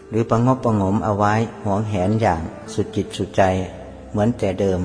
[0.10, 1.34] หรือประงบประงมเอาไว้
[1.64, 2.42] หวงแหนอย่าง
[2.74, 3.42] สุดจิตสุดใจ
[4.10, 4.82] เหมือนแต่เดิม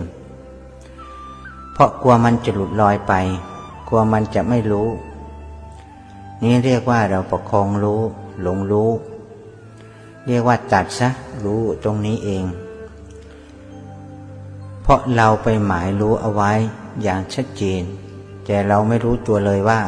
[1.75, 3.13] เพราะกลัวมันจะหลุดลอยไป
[3.89, 4.89] กลัวมันจะไม่รู้
[6.43, 8.01] นี่เรียกว่าเราประคองรู้
[8.43, 8.91] หลงรู้
[10.27, 11.09] เรียกว่าตัดซะ
[11.45, 12.45] รู้ตรงนี้เอง
[14.83, 16.53] เพราะเราไปหมายรู้เอาไว้
[17.03, 17.83] อย่างชัดเจน
[18.45, 19.81] แต่เราไม่รู้ตัวเลยว่า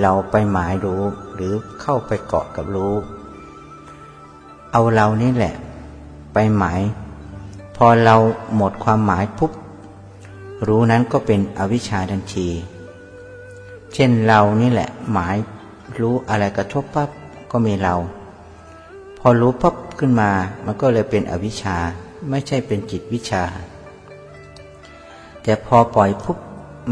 [0.00, 1.02] เราไปหมายรู้
[1.34, 2.94] หรือเข้าไปเกาะกับรู้
[4.72, 5.54] เอาเรานี่แหละ
[6.34, 6.80] ไปหมาย
[7.76, 8.16] พอเรา
[8.56, 9.52] หมดความหมายปุ๊บ
[10.66, 12.48] รู้นั้นก็เป็นอวิชชาทันที
[13.94, 15.36] เช่นเรานี่แหละ หมาย
[16.00, 17.10] รู้อะไรกระทบปั๊บ
[17.50, 17.94] ก็มีเรา
[19.18, 20.30] พอรู้ปั๊บขึ้นมา
[20.64, 21.76] มันก็เลยเป็นอวิชชา
[22.30, 23.42] ไม่ใช่เป็นจิตวิชา
[25.42, 26.38] แต่พอปล่อยปุ๊บ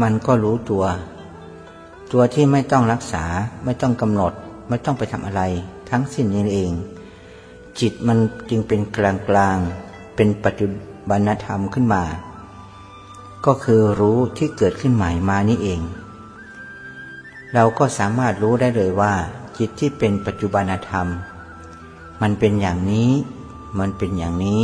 [0.01, 0.85] มันก็รู้ตัว
[2.11, 3.23] ตัวที่ไม่ต้องรักษา
[3.65, 4.33] ไม่ต้องกำหนด
[4.69, 5.41] ไม่ต้องไปทำอะไร
[5.89, 6.71] ทั้งสิ้นนี้เอง
[7.79, 8.17] จิตมัน
[8.49, 9.57] จึงเป็นกลางกลาง
[10.15, 10.67] เป็นปัจจุ
[11.09, 12.03] บันธรรมขึ้นมา
[13.45, 15.81] ก็คือรู้ที่เกิดขึ้นใหม่มานี่เอง
[17.53, 19.13] เราก็สามารถรู้ได้เลยว่า
[19.57, 21.07] จิตที่เป็นปัจจุบันธรรม
[22.21, 23.11] มันเป็นอย่างนี้
[23.79, 24.63] มันเป็นอย่างนี้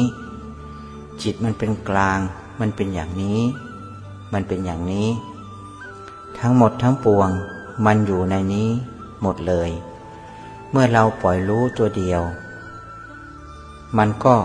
[1.22, 2.20] จิตมันเป็นกลาง
[2.60, 3.40] มันเป็นอย่างนี้
[4.34, 5.10] มันเป็นอย่างนี้
[6.40, 7.30] ทั้งหมดทั้งปวง
[7.86, 8.70] มันอยู่ในนี้
[9.22, 9.70] หมดเลย
[10.72, 12.22] เมื่อเราปล่อยรู้ตัวเดียว
[13.98, 14.36] มันก็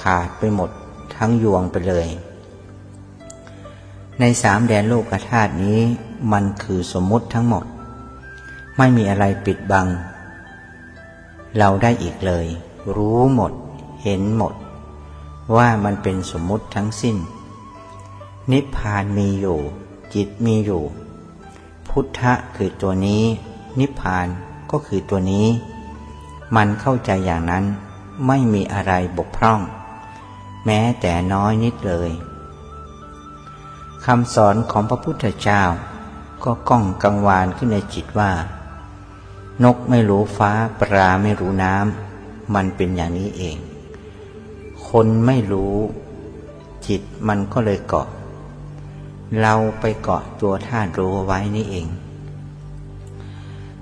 [0.00, 0.70] ขาดไปหมด
[1.16, 2.08] ทั้งยวงไปเลย
[4.20, 5.80] ในสามแดนโลกธาตุนี้
[6.32, 7.64] มันคือสมมุติทั้งหมด
[8.76, 9.88] ไม่มีอะไรปิดบัง
[11.58, 12.46] เราได้อีกเลย
[12.96, 13.52] รู้หมด
[14.02, 14.54] เห็นหมด
[15.56, 17.16] ว่ามันเป็นสมมุติทั้งสิ้น
[18.52, 19.58] นิพพานมีอยู่
[20.14, 20.82] จิตมีอยู่
[21.88, 23.24] พุทธะคือตัวนี้
[23.78, 24.26] นิพพาน
[24.70, 25.46] ก็คือตัวนี้
[26.56, 27.64] มันเข้าใจอย่างนั้น
[28.26, 29.60] ไม่มีอะไรบกพร่อง
[30.64, 32.10] แม้แต่น้อยนิดเลย
[34.06, 35.62] คำสอนของพระพุทธเจ้า
[36.44, 38.30] ก็ก้องกังวานขึ้นในจิตว่า
[39.64, 43.56] นกไม่รู้ฟ้าปลาไม่รู้น้ำมันเป็นอย่างนี้เอง
[44.88, 45.74] คนไม่รู้
[46.86, 48.08] จิตมันก็เลยเกาะ
[49.40, 51.86] เราไปเกาะตัวธาตุรู้ไว้นี่เอง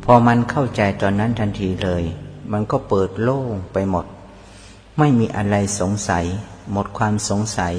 [0.05, 2.05] พอมันเข้าใจตอนนั้นทันทีเลย
[2.53, 4.07] มันก็เปิดโล่งไปหมด
[4.99, 6.25] ไม่มีอะไรสงสัย
[6.73, 7.75] หมดความสงสัย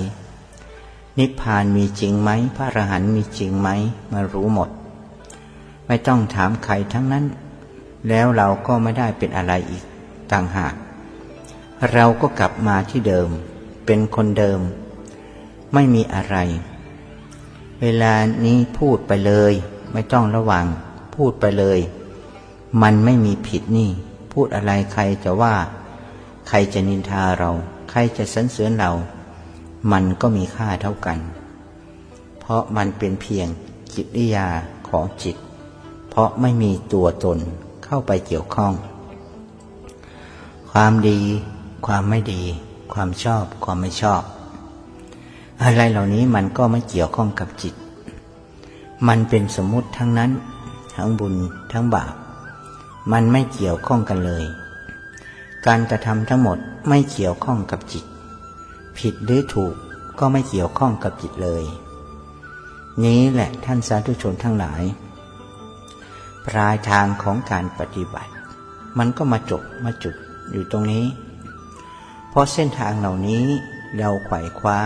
[1.17, 3.69] นิพพานมีจริงไหมพระอรหันต์มีจริงไหม
[4.11, 4.69] มารู้หมด
[5.87, 7.25] ไม่ต้องถามใครทั้งนั้น
[8.09, 9.83] แล้วเราก็ไม่ได้เป็นอะไรอีก
[10.31, 10.73] ต่างหาก
[11.93, 13.29] เราก็กลับมาที่เดิม
[13.85, 14.59] เป็นคนเดิม
[15.73, 16.37] ไม่มีอะไร
[17.81, 18.13] เวลา
[18.45, 19.53] นี้พูดไปเลย
[19.93, 20.65] ไม่ต้องระวัง
[21.15, 21.79] พูดไปเลย
[22.81, 23.89] มันไม่มีผิดนี่
[24.33, 25.55] พูดอะไรใครจะว่า
[26.47, 27.51] ใครจะนินทาเรา
[27.89, 28.91] ใครจะสรรเสริญเรา
[29.91, 31.19] มันก็มีค่าเท่ากัน
[32.39, 33.47] เพราะมันเป็นเพียง
[33.95, 34.47] จิตวิยา
[34.89, 35.35] ของจิต
[36.09, 37.37] เพราะไม่มีตัวตน
[37.85, 38.73] เข้าไปเกี่ยวข้อง
[40.71, 41.19] ความดี
[41.85, 42.41] ความไม่ดี
[42.93, 44.21] ความชอบ ความไม่ชอบ
[45.61, 47.73] อะไรเหล่านี้มันก็ไม่เกี่ยวข้องกับจิต
[49.07, 50.31] มันเป็นสมมุติทั้งนั้น
[50.95, 51.35] ทั้งบุญ
[51.71, 52.13] ทั้งบาป
[53.11, 54.45] มันไม่เกี่ยวข้องกันเลย
[55.67, 56.57] การกระทำทั้งหมด
[56.87, 58.03] ไม่เกี่ยวข้องกับจิต
[58.99, 59.75] ผิดหรือถูก
[60.19, 61.63] ก็ไม่เกี่ยวข้องกับจิตเลย
[63.03, 64.83] นี้แหละท่านสาธุชนทั้งหลาย
[66.45, 68.31] ปลายทางของการปฏิบัติ
[68.97, 70.15] มันก็มาจบมาจุด
[70.51, 71.05] อยู่ตรงนี้
[72.29, 73.45] เพราะเส้นทางเหล่านี้
[73.97, 74.77] เราไขว่คว้า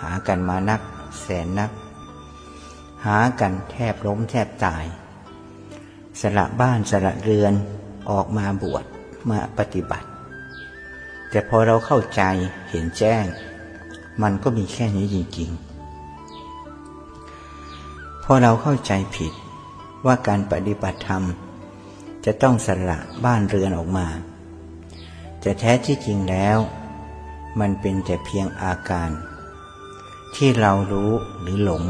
[0.00, 0.80] หากันมานัก
[1.20, 1.70] แสนนัก
[3.06, 4.84] หากันแทบล้มแทบตาย
[6.20, 7.54] สละบ้านสละเรือน
[8.10, 8.84] ออกมาบวช
[9.30, 10.08] มาปฏิบัติ
[11.30, 12.22] แต่พอเราเข้าใจ
[12.70, 13.24] เห็นแจ้ง
[14.22, 19.32] มันก็มีแค่นี้จริงๆ พอเราเข้าใจผิด
[20.06, 21.22] ว่าการปฏิบัติธรรม
[22.24, 24.06] จะต้องสละบ้านเรือนออกมา
[25.40, 26.58] แต่แท้ที่จริงแล้ว
[27.60, 29.10] มันเป็นแต่เพียงอาการ
[30.34, 31.10] ที่เรารู้
[31.40, 31.82] หรือหลง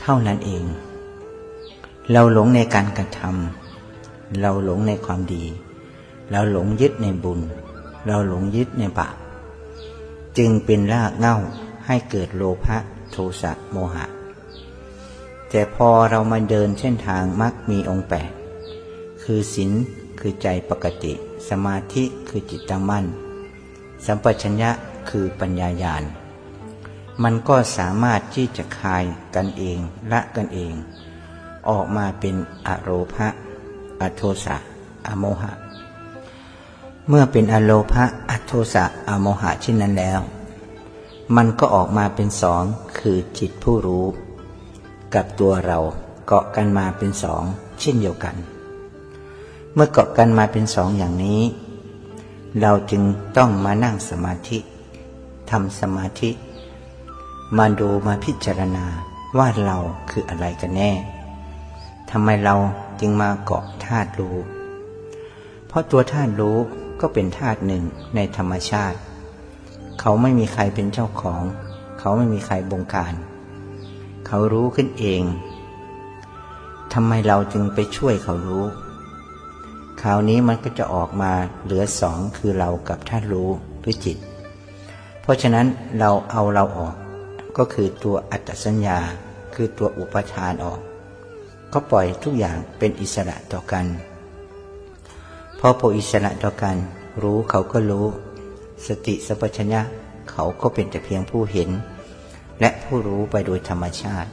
[0.00, 0.64] เท่านั้นเอง
[2.12, 5.44] เราหลงในการกระทำเราหลงในความดี
[6.30, 7.40] เราหลงยึดในบุญ
[8.06, 9.16] เราหลงยึดในบาป
[10.38, 11.36] จึงเป็นรากเง้า
[11.86, 12.78] ให้เกิดโลภะ
[13.10, 14.06] โทสะโมหะ
[15.48, 18.30] แต่พอเรามาเดินเส้นทางมักมีองค์แปด
[19.22, 19.72] คือศีล
[20.20, 21.12] คือใจปกติ
[21.48, 23.04] สมาธิคือจิตตั้งมั่น
[24.06, 24.70] สัมปชัญญะ
[25.10, 26.02] คือปัญญาญาณ
[27.22, 29.04] มันก็สามารถที่จะคาย
[29.34, 29.78] กันเอง
[30.12, 30.72] ละกันเอง
[31.68, 33.28] ออกมาเป็นอโรภะ
[34.00, 34.56] อโทสะ
[35.06, 35.52] อโมหะ
[37.08, 40.20] เมื่อเป็นอโลภะอโทสะอโมหะเช่นนั้นแล้ว
[41.36, 42.62] มันก็ออกมาเป็นสอง
[42.98, 44.06] คือจิตผู้รู้
[45.14, 45.78] กับตัวเรา
[46.26, 47.42] เกาะกันมาเป็นสอง
[47.80, 48.36] เช่นเดียวกัน
[49.74, 51.42] เมื่อเกาะกันมาเป็นสองอย่างนี้
[52.60, 53.02] เราจึง
[53.36, 54.58] ต้องมานั่งสมาธิ
[55.50, 56.30] ทำสมาธิ
[57.58, 58.84] มาดูมาพิจารณา
[59.38, 59.78] ว่าเรา
[60.10, 60.90] คืออะไรกันแน่
[62.10, 62.54] ทำไมเรา
[63.00, 64.36] จึงมาเกาะธาตุรู้
[65.66, 66.58] เพราะตัวธาตุรู้
[67.02, 67.82] ก็เป็นธาตุหนึ่ง
[68.14, 68.98] ในธรรมชาติ
[70.00, 71.42] เขาไม่มีใครเป็นเจ้าของ
[72.00, 73.14] เขาไม่มีใครบงการ
[74.26, 75.22] เขารู้ขึ้นเอง
[76.92, 78.64] ทำไมเราจึงไปช่วยเขารู้
[80.02, 81.32] คราวนี้มันก็จะออกมา
[81.64, 83.50] เหลือสองคือเรากับท่านรู้
[83.80, 84.16] หรือจิต
[85.22, 85.66] เพราะฉะนั้น
[85.98, 86.94] เราเอาเราออก
[87.58, 88.98] ก็คือตัวอัตสัญญา
[89.54, 90.80] คือตัวอุปทานออก
[91.72, 93.86] ก็ปล่อยทุกอย่างเป็นอิสระต่อกัน
[95.64, 96.76] พอปล่อยอิสระต่อกัน
[97.22, 98.06] รู้เขาก็รู้
[98.86, 99.82] สติสัพพัญญะ
[100.30, 101.70] เขาก็เป็นแต่เพียงผู้เห็น
[102.60, 104.30] และผู้รู้ไปโดยธรรมชาติ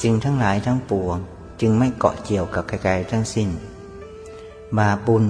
[0.00, 1.16] สิ่งทั้งหลายทั้งปวง
[1.60, 3.48] จึงไม่เกาะเกี่ยวกับใครๆทั้งสิ้น
[4.76, 5.24] บาบุญ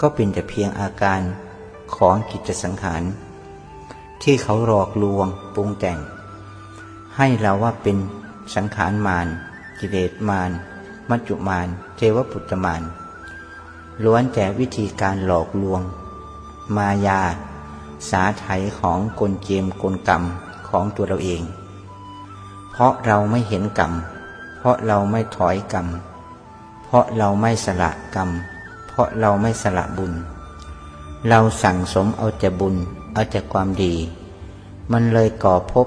[0.00, 1.20] ก็เป็นแต่เพียงอาการ
[1.96, 3.02] ของกิจสังขาร
[4.22, 5.98] ที่เขาหลอกลวงปรุงแต่ง
[7.16, 7.96] ให้เราว่าเป็น
[8.54, 9.26] สังขารมาร
[9.78, 10.50] กิเลสมาร
[11.10, 11.66] มัจจุมาร
[11.96, 12.82] เทวปุตตมาร
[14.04, 15.80] ล้วนแต่วิธีการหลอกลวง
[16.76, 17.20] มายา
[18.10, 18.46] สาไถ
[18.78, 20.22] ของกลเกมกลกรรม
[20.68, 21.42] ของตัวเราเอง
[22.72, 23.92] เพราะเราไม่เห็นกรรม
[24.58, 25.86] เพราะเราไม่ถอยกรรม
[26.84, 28.30] เพราะเราไม่สละกรรม
[28.88, 30.12] เพราะเราไม่สละบุญ
[31.28, 32.76] เราสั่งสมเอาแต่บุญ
[33.12, 33.94] เอาแต่ความดี
[34.92, 35.86] มันเลยก่อภพ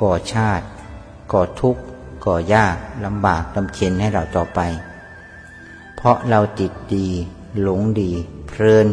[0.00, 0.64] ก่อชาติ
[1.32, 1.82] ก่อทุกข์
[2.24, 4.60] ก่อยากลำบากลำเค็นให้เราต่อไป
[5.96, 7.08] เพราะเราติดดี
[7.60, 8.10] หลงดี
[8.46, 8.86] เพลิน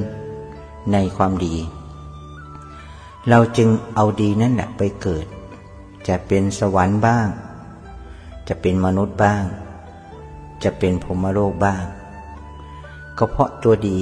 [0.91, 1.55] ในความดี
[3.30, 5.26] เราจึงเอาดีนั่นแหละไปเกิด
[6.07, 7.28] จะเป็นสวรรค์บ้าง
[8.47, 9.43] จะเป็นมนุษย์บ้าง
[10.64, 11.84] จะเป็นพรมโลกบ้าง
[13.18, 13.99] ก็เพราะตัวดี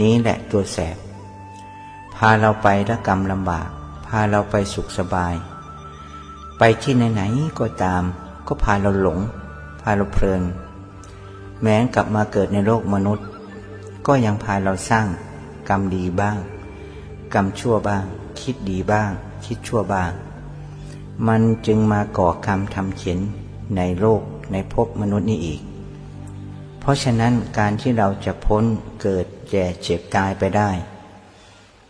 [0.00, 0.96] นี้แหละตัวแสบ
[2.14, 3.68] พาเราไปละกรรมลำบาก
[4.06, 5.34] พาเราไปสุขสบาย
[6.58, 8.02] ไปที่ไหนๆก็ตาม
[8.46, 9.18] ก็พาเราหลง
[9.80, 10.42] พาเราเพลิน
[11.62, 13.26] แม้กลับมาเกิดในโลกมนุษย์
[14.06, 15.06] ก็ยังพาเราสร้าง
[15.68, 16.38] กรรมดีบ้าง
[17.34, 18.04] กรรมชั่วบ้าง
[18.40, 19.10] คิดดีบ้าง
[19.44, 20.12] คิดชั่วบ้าง
[21.28, 23.18] มันจึงมาก่อกรรมทำเขียน
[23.76, 25.60] ในโลกในภพมนุษย์นี้อีก
[26.80, 28.64] เพราะฉะนั้นการที่เราจะพ้น
[29.02, 30.70] เกิดแก่เจ็บตายไปได้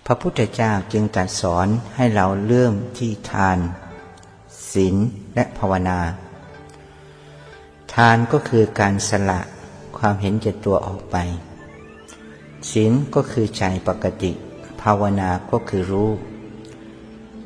[0.06, 3.58] พระพุทธเจ้าจึงตรัสสอนให้เราเริ่มที่ทาน
[4.72, 4.96] ศีล
[5.34, 6.00] และภาวนา
[7.94, 9.40] ทานก็คือการสละ
[9.98, 11.16] ความเห็นแก่ตัวออกไป
[12.70, 14.32] ศีลก็คือใจปกติ
[14.80, 16.10] ภาวนาก็คือรู้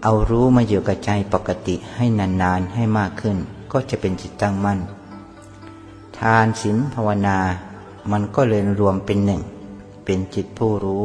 [0.02, 3.36] เอารู้มาอยู่กับใจปกติให้นานๆให้มากขึ้น
[3.72, 4.78] ก็จะเป็นจิตตั้งมั่น
[6.18, 7.38] ทานศีลภาวนา
[8.10, 9.42] มันก็เลยรวมเป็นหนึ่ง
[10.04, 11.04] เป็นจิตผู้รู้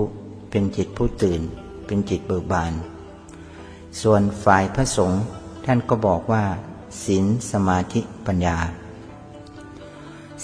[0.49, 1.41] เป็นจิตผู้ตื่น
[1.85, 2.73] เป็นจิตเบิกบาน
[4.01, 5.23] ส่วนฝ่ายพระสงฆ์
[5.65, 6.43] ท่านก็บอกว่า
[7.03, 8.57] ศีลสมาธิปัญญา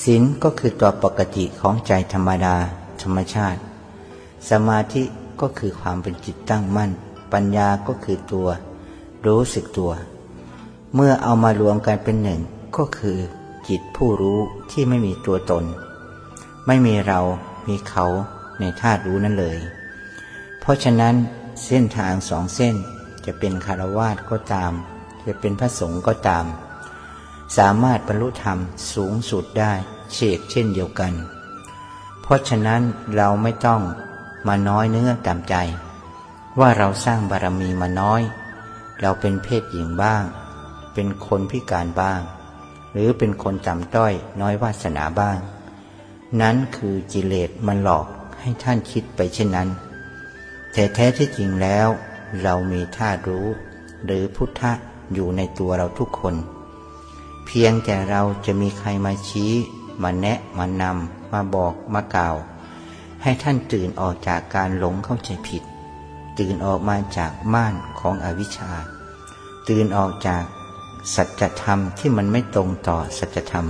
[0.03, 2.55] ศีลก็คือตัวปกติของใจธรรมดา
[3.03, 3.59] ธรรมชาติ
[4.49, 5.03] สมาธิ
[5.41, 6.91] ก็คือความเป็นจิตตั้งมั่น
[7.33, 8.47] ปัญญาก็คือตัว
[9.25, 9.91] รู้สึกตัว
[10.95, 12.41] เมื่อเอามารวมกันเป็นหนึ่ง
[12.77, 13.17] ก็คือ
[13.69, 14.39] จิตผู้รู้
[14.71, 15.65] ที่ไม่มีตัวตน
[16.67, 17.19] ไม่มีเรา
[17.67, 18.05] มีเขา
[18.59, 19.57] ในธาตุรู้นั่นเลย
[20.59, 21.15] เพราะฉะนั้น
[21.65, 22.75] เส้นทางสองเส้น
[23.25, 24.71] จะเป็นคารวาสก็ตาม
[25.25, 26.45] จะเป็นพระสงฆ์ก็ตาม
[27.57, 28.57] สามารถบรรลุธรรม
[28.93, 29.73] สูงสุดได้
[30.13, 31.13] เชกเช่นเดียวกัน
[32.29, 32.81] ราะฉะนั้น
[33.15, 33.81] เราไม่ต้อง
[34.47, 35.55] มาน้อยเนื้อตามใจ
[36.59, 38.21] ว่าเราสร้างบารมีมาน้อย
[39.01, 40.23] เราเป็นเพศหญิงบ้าง
[40.93, 42.21] เป็นคนพิการบ้าง
[42.93, 45.37] หรือเป็นคนต่ำต้อยน้อยวาสนาบ้าง
[46.41, 48.05] นั้นคือกิเลสมันหลอก
[48.41, 49.69] ให้ท่านคิดไปเช่นนั้น
[50.73, 51.87] แต่แท้ที่จริงแล้ว
[52.43, 53.47] เรามีธาตุรู้
[54.05, 54.71] หรือพุทธะ
[55.13, 56.35] อยู่ในตัวเราทุกคน
[57.45, 59.51] เพียงแต่เราจะมีใครมาชี้
[60.03, 62.35] มาแนะมานำ มาบอกมากล่าว
[63.23, 65.63] ให้ท่านตื่นออกจากการหลงเข้าใจผิด
[66.39, 68.71] ตื่นออกมาจากม่านของอวิชชา
[69.69, 70.43] ตื่นออกจาก
[71.15, 73.67] สัจธรรมที่มันไม่ตรงต่อสัจธรรม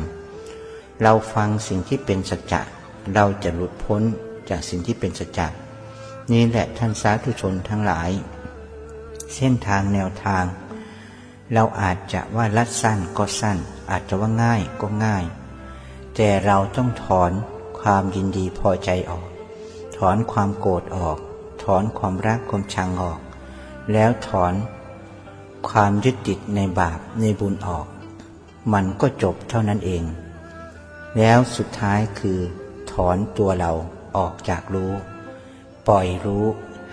[1.01, 2.61] เราฟังสิ่งที่เป็นสัจจะ
[3.13, 4.01] เราจะหลุดพ้น
[4.49, 5.47] จากสิ่งที่เป็นสัจจะ
[6.31, 8.09] นี่แหละท่านสาธุชนทั้งหลาย
[9.35, 10.45] เส้นทางแนวทาง
[11.53, 13.57] เราอาจจะว่าลัดสั้นก็สั้น
[13.89, 15.23] อาจจะว่าง่ายก็ง่าย
[16.15, 17.31] แต่เราต้องถอน
[17.79, 19.27] ความยินดีพอใจออก
[19.97, 21.17] ถอนความโกรธออก
[21.63, 23.19] ถอนความรักความชังออก
[23.93, 24.53] แล้วถอน
[25.69, 27.87] ความยึดติดในบาปในบุญออก
[28.73, 30.03] มันก็จบเท่านั้นเอง
[31.17, 32.39] แล้วสุดท้ายคือ
[32.91, 33.71] ถอนตัวเรา
[34.17, 34.93] ออกจากรู้
[35.87, 36.45] ปล่อยรู้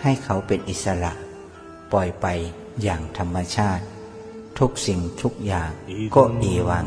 [0.03, 1.13] ให้เขาเป็นอิสระ
[1.93, 2.27] ปล่อยไป
[2.83, 3.85] อย่างธรรมชาติ
[4.59, 5.71] ทุกสิ่งทุกอย่าง
[6.17, 6.87] ก็เอวัง